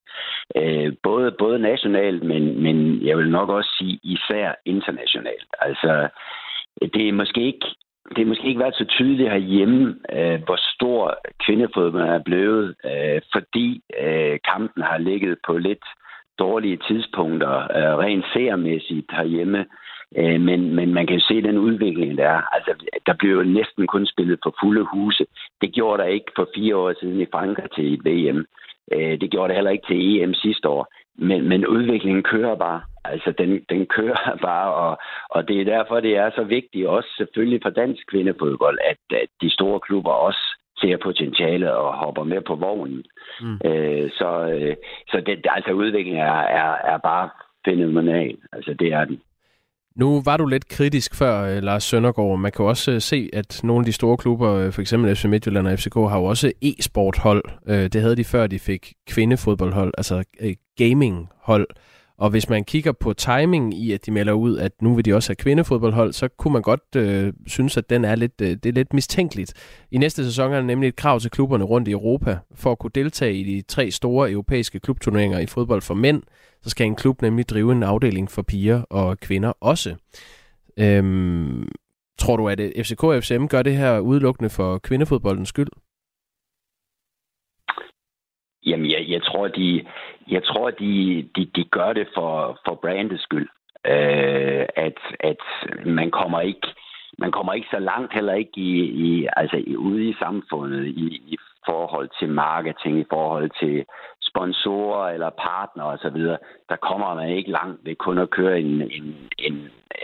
[0.55, 5.51] Øh, både, både nationalt, men, men jeg vil nok også sige især internationalt.
[5.59, 6.09] Altså,
[6.93, 7.65] det er måske ikke
[8.15, 13.21] det er måske ikke været så tydeligt herhjemme, øh, hvor stor kvindefodbold er blevet, øh,
[13.33, 15.85] fordi øh, kampen har ligget på lidt
[16.39, 19.65] dårlige tidspunkter, øh, rent seermæssigt herhjemme.
[20.17, 22.41] Øh, men, men man kan jo se den udvikling, der er.
[22.55, 22.73] Altså,
[23.05, 25.25] der blev jo næsten kun spillet på fulde huse.
[25.61, 28.45] Det gjorde der ikke for fire år siden i Frankrig til et VM.
[28.93, 30.87] Øh, det gjorde det heller ikke til EM sidste år.
[31.17, 32.81] Men, men udviklingen kører bare.
[33.05, 34.97] Altså, den, den kører bare, og,
[35.29, 39.29] og det er derfor, det er så vigtigt, også selvfølgelig for dansk kvindefodbold, at, at
[39.41, 40.39] de store klubber også
[40.77, 43.03] ser potentialet og hopper med på vognen.
[43.41, 43.59] Mm.
[43.65, 44.75] Øh, så øh,
[45.07, 47.29] så det, altså udviklingen er, er, er bare
[47.65, 48.37] fænomenal.
[48.53, 49.21] Altså, det er den.
[49.95, 52.39] Nu var du lidt kritisk før, øh, Lars Søndergaard.
[52.39, 54.93] Man kan også øh, se, at nogle af de store klubber, øh, f.eks.
[55.15, 57.43] FC Midtjylland og FCK, har jo også e-sporthold.
[57.89, 60.23] Det havde de før, de fik kvindefodboldhold, altså
[60.77, 61.67] gaming-hold.
[62.17, 65.13] Og hvis man kigger på timing i, at de melder ud, at nu vil de
[65.13, 68.65] også have kvindefodboldhold, så kunne man godt øh, synes, at den er lidt, øh, det
[68.65, 69.53] er lidt mistænkeligt.
[69.91, 72.37] I næste sæson er der nemlig et krav til klubberne rundt i Europa.
[72.55, 76.23] For at kunne deltage i de tre store europæiske klubturneringer i fodbold for mænd,
[76.61, 79.95] så skal en klub nemlig drive en afdeling for piger og kvinder også.
[80.77, 81.67] Øhm,
[82.17, 85.67] tror du, at FCK og FCM gør det her udelukkende for kvindefodboldens skyld?
[88.67, 89.85] Jamen, jeg, jeg tror, de,
[90.27, 93.49] jeg tror, de, de, de gør det for, for brandets skyld.
[93.85, 95.41] Øh, at, at
[95.85, 96.67] man kommer ikke
[97.19, 101.37] man kommer ikke så langt heller ikke i, i altså ude i samfundet i, i
[101.65, 103.85] forhold til marketing, i forhold til
[104.21, 106.19] sponsorer eller partner osv.,
[106.69, 109.55] der kommer man ikke langt ved kun at køre en, en, en,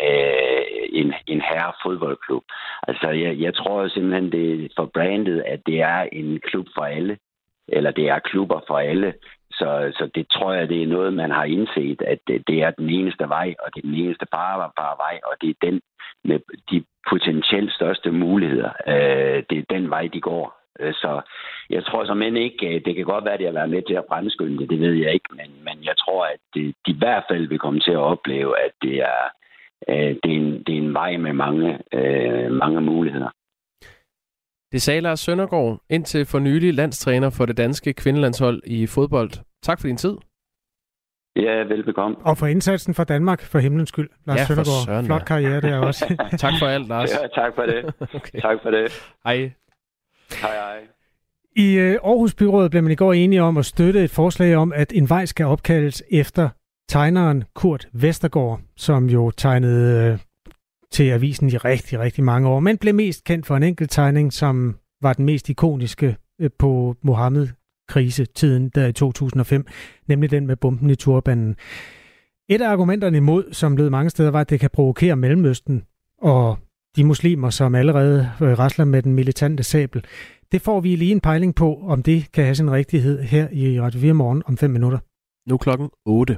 [0.07, 0.64] øh,
[0.99, 2.43] en, en herre fodboldklub.
[2.88, 6.84] Altså, jeg, jeg tror simpelthen, det er for brandet, at det er en klub for
[6.84, 7.18] alle,
[7.68, 9.14] eller det er klubber for alle.
[9.51, 12.72] Så, så det tror jeg, det er noget, man har indset, at det, det er
[12.72, 15.82] den eneste vej, og det er den eneste farbare vej, og det er den
[16.24, 16.39] med
[16.72, 18.72] de potentielt største muligheder.
[18.88, 20.64] Øh, det er den vej, de går.
[20.80, 21.22] Øh, så
[21.70, 23.82] jeg tror som end ikke, øh, det kan godt være, at jeg har været med
[23.82, 26.91] til at fremskynde det, det ved jeg ikke, men, men jeg tror, at det, de
[26.91, 29.24] i hvert fald vil komme til at opleve, at det er,
[29.89, 33.30] øh, det er, en, det er en vej med mange, øh, mange muligheder.
[34.74, 39.32] Det sagde Lars Søndergaard, indtil for nylig landstræner for det danske kvindelandshold i fodbold.
[39.64, 40.16] Tak for din tid.
[41.36, 42.18] Ja, velbekomme.
[42.22, 44.10] Og for indsatsen for Danmark, for himlens skyld.
[44.26, 46.28] Lars ja, Søndergaard, søren, flot karriere der også.
[46.40, 47.10] tak for alt, Lars.
[47.12, 47.86] Ja, tak for det.
[48.16, 48.40] okay.
[48.42, 48.92] Tak for det.
[49.26, 49.36] Hej.
[50.42, 50.80] Hej, hej.
[51.56, 54.74] I øh, Aarhus Byrådet blev man i går enige om at støtte et forslag om,
[54.76, 56.50] at en vej skal opkaldes efter
[56.90, 60.20] tegneren Kurt Vestergaard, som jo tegnede øh,
[60.94, 64.34] til avisen i rigtig, rigtig mange år, men blev mest kendt for en enkelt tegning,
[64.34, 69.66] som var den mest ikoniske øh, på Mohammed-krisetiden der i 2005,
[70.08, 71.56] nemlig den med bomben i turbanen.
[72.50, 75.84] Et af argumenterne imod, som lød mange steder, var, at det kan provokere Mellemøsten
[76.22, 76.58] og
[76.96, 80.04] de muslimer, som allerede øh, rasler med den militante sabel.
[80.52, 83.82] Det får vi lige en pejling på, om det kan have sin rigtighed her i
[83.82, 85.00] Radio 4 morgen om 5 minutter.
[85.50, 86.38] Nu klokken 8.